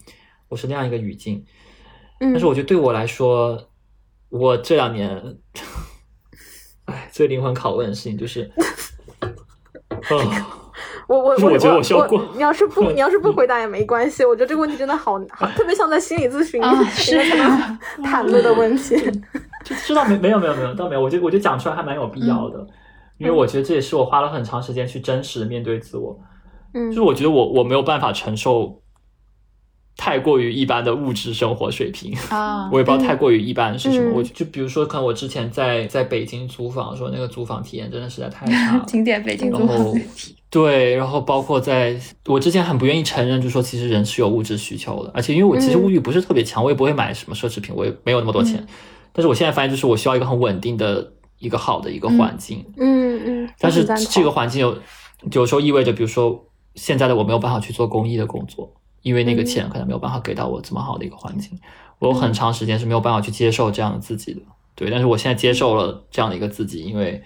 [0.48, 1.44] 我是那样一个语境，
[2.22, 3.70] 嗯但是我觉得对我来说，
[4.30, 5.38] 我这两年，
[6.86, 8.50] 哎，最灵魂拷问的事情就是，
[10.10, 10.67] 哦，
[11.08, 18.96] 我我我我觉得我需要过你要是不 你要是不回答也没关系，我觉得这个问题真的好好，特别像在心理咨询啊，是里面才能谈论的问题。
[19.64, 22.66] 就知道没没有没有没有倒没有，我觉得我觉得讲出来还蛮有必要的。
[23.18, 26.18] 因为我觉得这也是我花了很长时间去真实的面对自我。
[26.74, 28.80] 嗯，就是我觉得我我没有办法承受
[29.98, 34.12] 太过于一般的物质生活水平啊， 我也不知道太过于一般是什么。
[34.12, 38.84] 嗯我就比如说，可能我之前在在北京租房的时候，那个租房体验真的实在太差了。
[38.88, 40.02] 经典北京租然后房
[40.50, 48.56] 对，然后包括在我之前很不愿意承认，就说其实人是有物质需求的，而且因为我其实嗯物欲不是特别强，我也不会买什么奢侈品，我也没有那么多钱。
[48.62, 48.68] 嗯
[49.14, 52.64] 但是我现在发现，就是我需要一个很稳定的一个好的一个环境。
[52.78, 54.78] 嗯嗯，但是这个环境有
[55.32, 56.46] 有时候意味着，比如说
[56.76, 58.72] 现在的我没有办法去做公益的工作，
[59.02, 61.60] 因为那个嗯钱可能没有办法给到我这么好的一个环境。
[62.00, 64.42] 我有很长时间是没有办法去接受这样的自己的，
[64.76, 64.90] 对。
[64.92, 67.24] 但是我现在接受了这样的一个自己，因为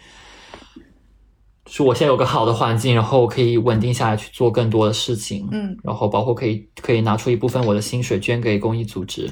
[1.67, 9.29] 是我现在有个好的环境，然后我可以稳定下来去做更多的事情，嗯，然后包括可以可以拿出一部分我的薪水捐给公益组织。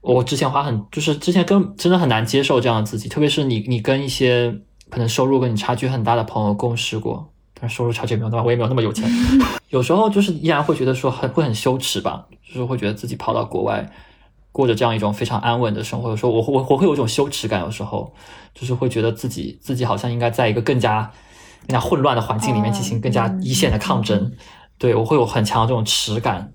[0.00, 7.29] 我之前花很，就是之前根真的很难接受这样的自己，特别是你你跟一些可能收入跟你差距很大的朋友共事过，
[7.60, 9.08] 但收入差距没有那么，我也没有那么有钱，
[9.68, 13.90] 有时候就是依然会觉得说很会很羞耻吧，就是会觉得自己跑到国外
[14.52, 18.12] 过着这样一种非常安稳的生活，有时候我我我会有一种羞耻感，有时候
[18.54, 21.10] 就是会觉得自己自己好像应该在一个更加
[21.66, 24.32] 更加混乱的环境里面进行更加一线的抗争，
[24.78, 26.52] 对我会有很强的这种耻感，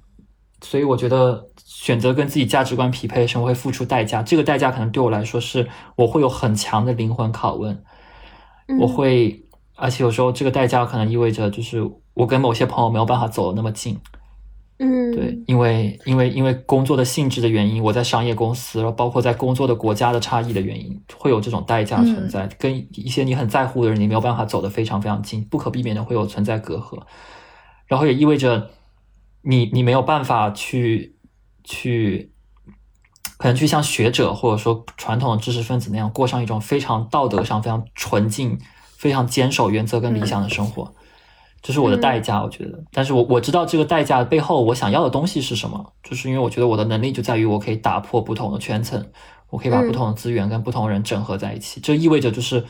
[0.62, 7.84] 所以我觉得选择跟自己价值观匹配的生活会付出代价，这个代价可能对我来说是我会有很强的灵魂拷问，
[8.68, 8.78] 嗯。
[8.80, 9.45] 我会，
[9.76, 11.82] 而且有时候这个代价可能意味着就是
[12.14, 14.00] 我跟某些朋友没有办法走得那么近，
[14.80, 27.02] 嗯对，因为因为因为工作的性质的原因，我在商业公司，然后包括在工作的国家的差异的原因，会有这种代价存在，跟一些你很在乎的人，你没有办法走得非常非常近，不可避免的会有存在隔阂，
[27.88, 28.70] 然后也意味着
[29.42, 31.16] 你你没有办法去
[31.64, 32.32] 去。
[33.38, 38.58] 可能去像学者或者说传统的知识分子那样过上一种非常道德上非常纯净、
[39.06, 40.92] 非常坚守原则跟理想的生活，
[41.62, 42.84] 这是我的代价，我觉得。
[42.92, 49.06] 但是我我知道这个代价背后我想要的东西是什么，就是因为我觉得我的能力就在于我可以打破不同的圈层，
[49.52, 51.80] 我可以把嗯不同的资源跟不同人整合在一起。
[51.80, 52.66] 这意味着就是，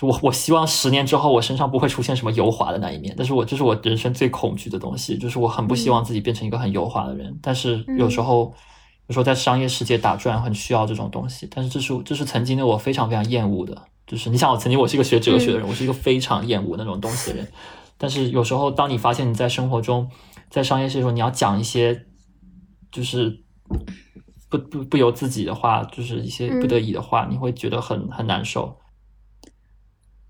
[0.00, 7.38] 我我希望十年之后我身上不会出现什么油滑的那一面，但是我这是我人生最恐惧的东西，就是我很不希望自己变成一个很油滑的人。
[7.42, 8.54] 但是有时候。
[9.08, 13.76] 有时候在商业世界打转很需要这种东西，但是这是这是曾经的我非常非常厌恶的。
[14.10, 17.46] 就是你想，我曾经我是一个学哲学的人，我是一个非常厌恶那种东西的人。
[17.96, 20.10] 但是有时候，当你发现你在生活中，
[20.50, 22.06] 在商业世界中，你要讲一些
[22.90, 23.44] 就是
[24.48, 28.78] 不不不由自己的话，就是一些不得已的话，你会觉得很很难受。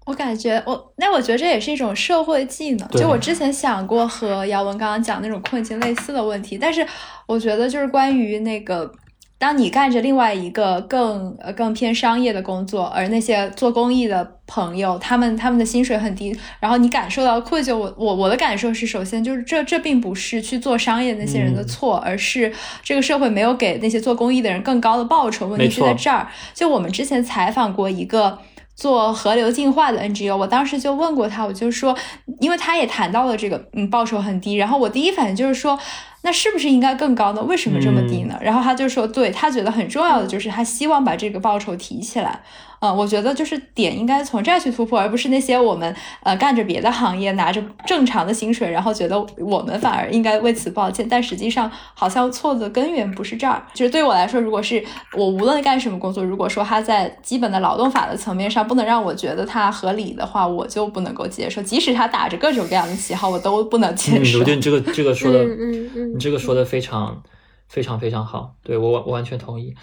[0.05, 2.87] 我感觉我那我觉得这也是一种社会技能。
[2.91, 6.87] 就我之前想过和姚文刚刚讲那种困境类似的问题，但是
[7.26, 8.93] 我觉得就是关于那个，
[9.41, 17.74] 当你干着另外一个更呃更偏商业的工作，而那些做公益的朋友，他们他们的薪水很低，然后你感受到愧疚。
[17.74, 25.49] 我我我的感受是，首先就是这这并不是去做商业那些人的嗯错，而是这个社会没有给那些做公益的人更高的报酬。
[25.49, 26.28] 问题是在这儿。
[26.53, 28.38] 就我们之前采访过一个。
[28.81, 31.95] 做河流净化的 NGO，我当时就问过他，我就说，
[32.41, 35.78] 因为他也谈到了这个，嗯，报酬很低，然后我第一反应就是说，
[36.22, 37.43] 那是不是应该更高呢？
[37.43, 38.39] 为什么这么低呢？
[38.41, 42.41] 然后他就说，对他觉得很重要的就是他希望把这个报酬提起来。
[42.81, 53.62] 嗯，我觉得就是点应该从这儿去突破，而不是那些我们呃干着别的行业拿着正常的薪水，然后觉得我们反而应该为此抱歉，但实际上好像错的根源不是这儿。
[53.74, 64.39] 就是对我来说，如果是我无论干什么工作，如果说他在基本的劳动法的层面上不能让我觉得它合理的话，我就不能够接受，即使他打着各种各样的旗号，我都不能接嗯，受。
[64.39, 67.22] 我觉得你这个这个说的，嗯嗯嗯你这个说的非常
[67.68, 69.74] 非常非常好，对我我完全同意。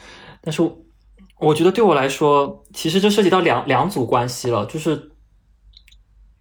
[0.41, 0.63] 但是
[1.39, 5.11] 我我觉得对我来说，其实这涉及到两两组关系了，就是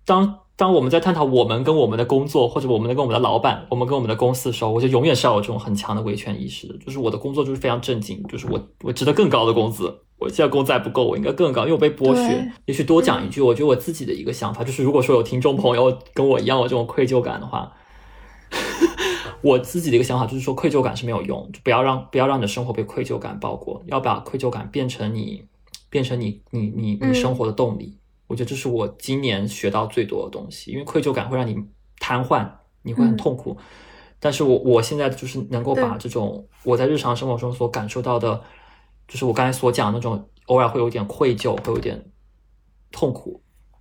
[0.05, 12.51] 当当我们在探讨我们跟我们的工作，或者我们跟我们的老板，我们跟我们的公司的时候，我就永远是要有这种很强的维权意识的，就是我的工作就是非常正经，就是我我值得更高的工资，我现在工资还不够，我应该更高，因为我被剥削。
[12.64, 17.70] 也许多讲一句，我觉得我自己的一个想法就是，如果说有听众朋友跟我一样有这种愧疚感的话，
[19.43, 25.45] 我自己的一个想法就是说，愧疚感是没有用，就不要让不要让你的生活被愧疚感包裹，要把愧疚感变成你
[25.89, 27.97] 变成你你你你生活的动力。
[28.26, 31.57] 我觉得这是我今年学到最多的东西，因为愧疚感会让你
[32.01, 32.51] 瘫痪，
[32.82, 33.57] 你会很痛苦。
[34.18, 38.43] 但是我我现在就是能够把这种我在日常生活中所感受到的，
[39.07, 42.05] 就是我刚才所讲的那种偶尔会有点愧疚，会有点
[42.91, 43.41] 痛苦，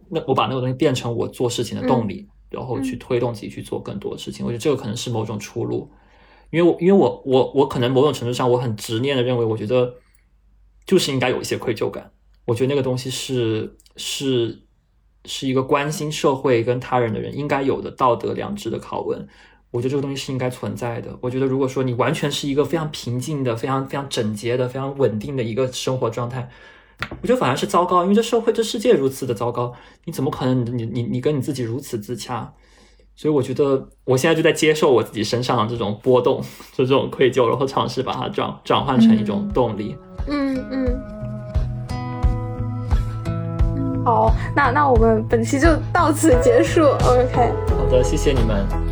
[0.09, 4.45] 那我把那个东西变成我做事情的动力，然后去推动自己去做更多的事情。
[4.45, 5.91] 我觉得这个可能是某种出路，
[6.51, 9.95] 因为我因为我我我可能某种程度上我很执念的认为，我觉得
[10.85, 12.11] 就是应该有一些愧疚感。
[12.45, 14.63] 我觉得那个东西是是
[15.25, 19.27] 是一个关心社会跟他人的人应该有的道德良知的拷问。
[19.71, 21.17] 我觉得这个东西是应该存在的。
[21.19, 26.49] 我觉得如果说你完全是一个非常平静的、非常非常整洁的、非常稳定的一个生活状态，
[27.21, 29.73] 我觉得反而是糟糕，因为这社会、这世界如此的糟糕，
[30.05, 32.53] 你怎么可能你你你跟你自己如此自洽？
[33.15, 36.41] 所以我觉得我现在就在接受我自己身上的这种波动，
[36.73, 39.95] 就这种愧疚，然后尝试把它转转换成一种动力。
[40.27, 41.01] 嗯嗯。
[44.03, 46.81] 好，那那我们本期就到此结束。
[46.83, 47.53] OK。
[47.69, 48.84] 好的，谢谢你们。